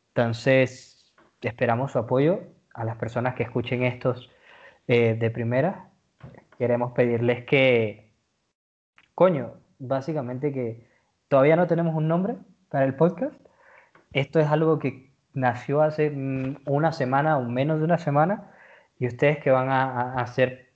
Entonces, 0.09 1.15
esperamos 1.41 1.93
su 1.93 1.99
apoyo 1.99 2.41
a 2.75 2.85
las 2.85 2.97
personas 2.97 3.35
que 3.35 3.45
escuchen 3.45 3.85
estos 3.85 4.31
eh, 4.87 5.15
de 5.15 5.31
primera. 5.31 5.91
Queremos 6.59 6.93
pedirles 6.93 7.45
que, 7.45 8.13
coño, 9.15 9.55
básicamente 9.79 10.53
que 10.53 10.89
todavía 11.29 11.57
no 11.57 11.67
tenemos 11.67 11.95
un 11.95 12.09
nombre 12.09 12.37
para 12.69 12.85
el 12.85 12.95
podcast. 12.97 13.41
Esto 14.13 14.41
es 14.41 14.49
algo 14.49 14.79
que 14.79 15.11
nació 15.35 15.83
hace 15.83 16.11
mm, 16.11 16.59
una 16.67 16.93
semana 16.93 17.39
o 17.39 17.45
menos 17.45 17.79
de 17.79 17.85
una 17.85 17.99
semana 17.99 18.53
y 18.99 19.07
ustedes 19.07 19.39
que 19.39 19.51
van 19.51 19.71
a, 19.71 20.15
a, 20.15 20.27
ser 20.27 20.73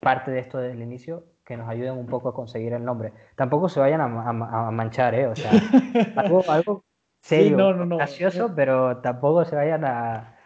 parte 0.00 0.30
de 0.30 0.40
esto 0.40 0.58
desde 0.58 0.74
el 0.74 0.82
inicio, 0.82 1.24
que 1.44 1.56
nos 1.56 1.68
ayuden 1.68 1.98
un 1.98 2.06
poco 2.06 2.28
a 2.28 2.34
conseguir 2.34 2.72
el 2.72 2.84
nombre. 2.84 3.12
Tampoco 3.36 3.68
se 3.68 3.80
vayan 3.80 4.00
a, 4.00 4.68
a 4.68 4.70
manchar, 4.70 5.14
¿eh? 5.14 5.26
O 5.26 5.36
sea, 5.36 5.50
algo, 6.16 6.42
algo 6.48 6.84
serio, 7.22 7.56
no, 7.56 7.74
no, 7.74 7.86
no. 7.86 7.96
gracioso, 7.96 8.52
pero 8.54 8.98
tampoco 8.98 9.44
se 9.44 9.56
vayan 9.56 9.84
a... 9.84 10.36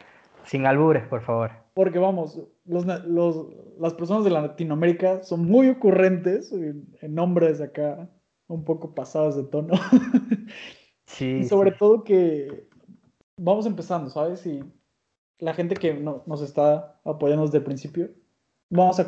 Sin 0.45 0.65
albures, 0.65 1.05
por 1.09 1.23
favor. 1.23 1.51
Porque 1.75 1.99
vamos, 1.99 2.41
los, 2.65 2.87
los, 3.05 3.49
las 3.81 3.95
personas 3.95 4.23
de 4.23 4.31
Latinoamérica 4.31 5.25
son 5.25 5.45
muy 5.45 5.69
ocurrentes 5.69 6.53
en, 6.53 6.87
nombres 7.09 7.61
acá, 7.61 8.09
un 8.47 8.65
poco 8.65 8.95
pasados 8.95 9.37
de 9.37 9.45
tono. 9.45 9.75
Sí. 11.09 11.37
y 11.37 11.45
sobre 11.45 11.71
todo 11.71 12.03
que 12.03 12.67
vamos 13.37 13.65
empezando, 13.65 14.11
¿sabes? 14.11 14.45
Y 14.45 14.65
la 15.39 15.55
gente 15.55 15.77
que 15.77 15.95
no, 15.95 16.25
nos 16.27 16.43
está 16.43 16.99
apoyando 17.05 17.45
desde 17.45 17.59
el 17.59 17.65
principio, 17.65 18.11
vamos 18.71 18.99
a, 18.99 19.07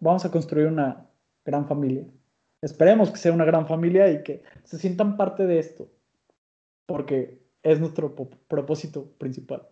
vamos 0.00 0.24
a 0.24 0.30
construir 0.30 0.68
una 0.68 1.06
gran 1.44 1.66
familia. 1.66 2.04
Esperemos 2.62 3.10
que 3.10 3.18
sea 3.18 3.32
una 3.32 3.44
gran 3.44 3.66
familia 3.66 4.10
y 4.10 4.22
que 4.22 4.42
se 4.64 4.78
sientan 4.78 5.16
parte 5.16 5.46
de 5.46 5.58
esto, 5.58 5.88
porque 6.86 7.38
es 7.62 7.80
nuestro 7.80 8.14
propósito 8.48 9.12
principal. 9.18 9.68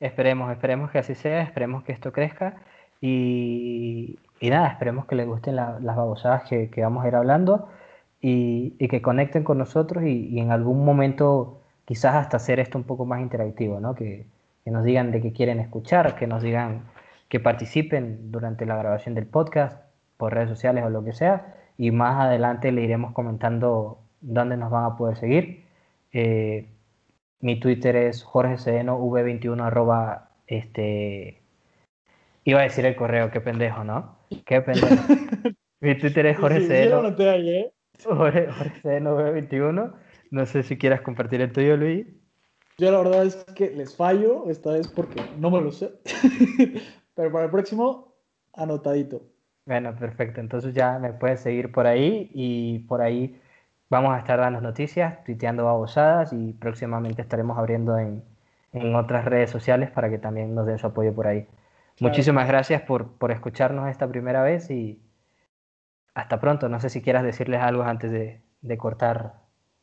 Esperemos, 0.00 0.50
esperemos 0.50 0.90
que 0.90 0.98
así 0.98 1.14
sea, 1.14 1.42
esperemos 1.42 1.84
que 1.84 1.92
esto 1.92 2.12
crezca 2.12 2.62
y, 3.00 4.18
y 4.40 4.50
nada, 4.50 4.68
esperemos 4.68 5.06
que 5.06 5.14
les 5.14 5.26
gusten 5.26 5.56
las 5.56 5.82
babosadas 5.82 6.48
que, 6.48 6.70
que, 6.70 6.82
vamos 6.82 7.04
a 7.04 7.08
ir 7.08 7.14
hablando 7.14 7.68
y, 8.20 8.74
y 8.78 8.88
que 8.88 9.02
conecten 9.02 9.44
con 9.44 9.58
nosotros 9.58 10.04
y, 10.04 10.28
y, 10.28 10.40
en 10.40 10.50
algún 10.50 10.84
momento 10.84 11.60
quizás 11.84 12.14
hasta 12.14 12.38
hacer 12.38 12.60
esto 12.60 12.78
un 12.78 12.84
poco 12.84 13.04
más 13.04 13.20
interactivo, 13.20 13.80
¿no? 13.80 13.94
Que, 13.94 14.26
que 14.64 14.70
nos 14.70 14.84
digan 14.84 15.12
de 15.12 15.20
qué 15.20 15.32
quieren 15.32 15.60
escuchar, 15.60 16.16
que 16.16 16.26
nos 16.26 16.42
digan 16.42 16.84
que 17.28 17.40
participen 17.40 18.32
durante 18.32 18.64
la 18.66 18.76
grabación 18.76 19.14
del 19.14 19.26
podcast 19.26 19.93
por 20.16 20.34
redes 20.34 20.48
sociales 20.48 20.84
o 20.84 20.90
lo 20.90 21.04
que 21.04 21.12
sea 21.12 21.54
y 21.76 21.90
más 21.90 22.20
adelante 22.20 22.72
le 22.72 22.82
iremos 22.82 23.12
comentando 23.12 23.98
dónde 24.20 24.56
nos 24.56 24.70
van 24.70 24.84
a 24.84 24.96
poder 24.96 25.16
seguir. 25.16 25.64
Eh, 26.12 26.68
mi 27.40 27.58
Twitter 27.58 27.96
es 27.96 28.22
Jorge 28.22 28.56
V21 28.56 29.62
arroba 29.62 30.30
este 30.46 31.42
iba 32.44 32.60
a 32.60 32.64
decir 32.64 32.84
el 32.86 32.96
correo, 32.96 33.30
qué 33.30 33.40
pendejo, 33.40 33.84
¿no? 33.84 34.16
Qué 34.46 34.60
pendejo. 34.60 34.86
mi 35.80 35.98
Twitter 35.98 36.26
es 36.26 36.38
Jorge 36.38 36.66
Sedeno. 36.66 37.08
¿eh? 37.08 37.72
Jorge, 38.02 38.48
Jorge 38.50 38.82
V21. 38.82 39.94
No 40.30 40.46
sé 40.46 40.62
si 40.62 40.76
quieras 40.76 41.00
compartir 41.00 41.40
el 41.40 41.52
tuyo, 41.52 41.76
Luis. 41.76 42.06
Yo 42.76 42.90
la 42.90 42.98
verdad 42.98 43.24
es 43.24 43.36
que 43.54 43.70
les 43.70 43.96
fallo, 43.96 44.50
esta 44.50 44.72
vez 44.72 44.88
porque 44.88 45.22
no 45.38 45.50
me 45.50 45.60
lo 45.60 45.70
sé. 45.70 45.92
Pero 47.14 47.32
para 47.32 47.44
el 47.44 47.50
próximo, 47.50 48.16
anotadito. 48.52 49.22
Bueno, 49.66 49.94
perfecto. 49.94 50.40
Entonces 50.40 50.74
ya 50.74 50.98
me 50.98 51.12
puedes 51.12 51.40
seguir 51.40 51.72
por 51.72 51.86
ahí 51.86 52.30
y 52.34 52.80
por 52.80 53.00
ahí 53.00 53.40
vamos 53.88 54.14
a 54.14 54.18
estar 54.18 54.38
dando 54.38 54.60
noticias, 54.60 55.24
tuiteando 55.24 55.64
babosadas 55.64 56.32
y 56.32 56.52
próximamente 56.52 57.22
estaremos 57.22 57.56
abriendo 57.58 57.98
en, 57.98 58.22
en 58.72 58.94
otras 58.94 59.24
redes 59.24 59.50
sociales 59.50 59.90
para 59.90 60.10
que 60.10 60.18
también 60.18 60.54
nos 60.54 60.66
den 60.66 60.78
su 60.78 60.86
apoyo 60.86 61.14
por 61.14 61.26
ahí. 61.26 61.46
Muchísimas 62.00 62.48
gracias 62.48 62.82
por, 62.82 63.12
por 63.12 63.30
escucharnos 63.30 63.88
esta 63.88 64.08
primera 64.08 64.42
vez 64.42 64.70
y 64.70 65.00
hasta 66.14 66.40
pronto. 66.40 66.68
No 66.68 66.80
sé 66.80 66.90
si 66.90 67.00
quieras 67.00 67.22
decirles 67.22 67.60
algo 67.60 67.84
antes 67.84 68.10
de, 68.10 68.40
de 68.62 68.78
cortar. 68.78 69.34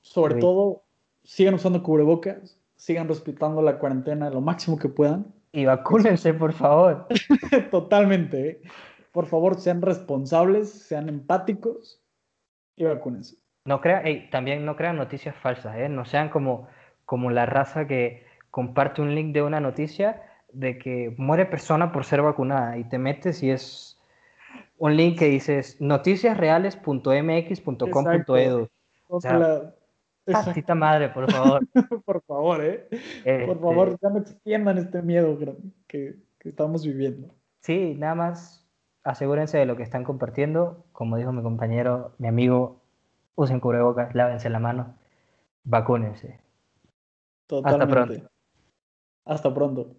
Sobre 0.02 0.36
todo, 0.36 0.84
sigan 1.24 1.54
usando 1.54 1.84
cubrebocas, 1.84 2.60
sigan 2.76 3.08
respetando 3.08 3.62
la 3.62 3.80
cuarentena 3.80 4.30
lo 4.30 4.41
máximo 4.41 4.78
que 4.78 4.89
puedan. 4.89 5.28
Y 5.54 5.65
vacúnense, 5.65 6.34
por 6.34 6.54
favor. 6.54 7.08
Totalmente. 7.72 8.50
¿eh? 8.50 8.62
Por 9.12 9.26
favor, 9.26 9.60
sean 9.60 9.82
responsables, 9.82 10.71
sean 10.71 11.10
empáticos 11.10 12.02
y 12.76 12.86
vacúnense. 12.86 13.36
No 13.65 13.82
crea, 13.82 14.04
también 14.32 14.65
no 14.65 14.76
crean 14.76 14.97
noticias 14.97 15.36
falsas, 15.36 15.78
¿eh? 15.78 15.89
no 15.89 16.06
sean 16.06 16.30
como, 16.30 16.67
como 17.06 17.30
la 17.30 17.45
raza 17.45 17.86
que 17.88 18.26
comparte 18.50 19.02
un 19.02 19.13
link 19.13 19.34
de 19.34 19.43
una 19.43 19.60
noticia 19.60 20.24
de 20.52 20.78
que 20.78 21.13
muere 21.17 21.45
persona 21.45 21.91
por 21.91 22.06
ser 22.06 22.21
vacunada 22.21 22.78
y 22.78 22.86
te 22.86 22.97
metes 22.97 23.43
y 23.43 23.50
es 23.52 24.00
un 24.78 24.95
link 24.97 25.19
que 25.19 25.26
dices 25.26 25.80
noticiasreales.mx.com.edu. 25.80 28.69
O 29.08 29.21
sea, 29.21 29.74
Patita 30.26 30.76
madre, 30.76 31.10
por 31.10 31.32
favor. 31.32 31.67
por 32.06 32.21
favor, 32.24 32.63
¿eh? 32.63 32.88
Por 33.45 33.60
favor, 33.60 33.89
este 33.89 34.00
ya 34.02 34.10
no 34.10 34.19
extiendan 34.19 34.78
este 34.78 35.02
miedo 35.02 35.38
que, 35.88 36.15
que, 36.39 36.50
estamos 36.50 36.86
viviendo. 36.86 37.34
Sí, 37.62 37.95
nada 37.97 38.15
más 38.15 38.61
asegúrense 39.03 39.57
de 39.57 39.65
lo 39.65 39.75
que 39.75 39.83
están 39.83 40.03
compartiendo. 40.03 40.85
Como 40.91 41.17
dijo 41.17 41.31
mi 41.31 41.41
compañero, 41.41 42.13
mi 42.17 42.27
amigo, 42.27 42.81
usen 43.35 43.59
cubrebocas, 43.59 44.13
lávense 44.15 44.49
la 44.49 44.59
mano, 44.59 44.95
vacúnense. 45.63 46.39
Totalmente. 47.47 47.83
Hasta 47.83 48.05
pronto. 48.05 48.29
Hasta 49.25 49.53
pronto. 49.53 49.95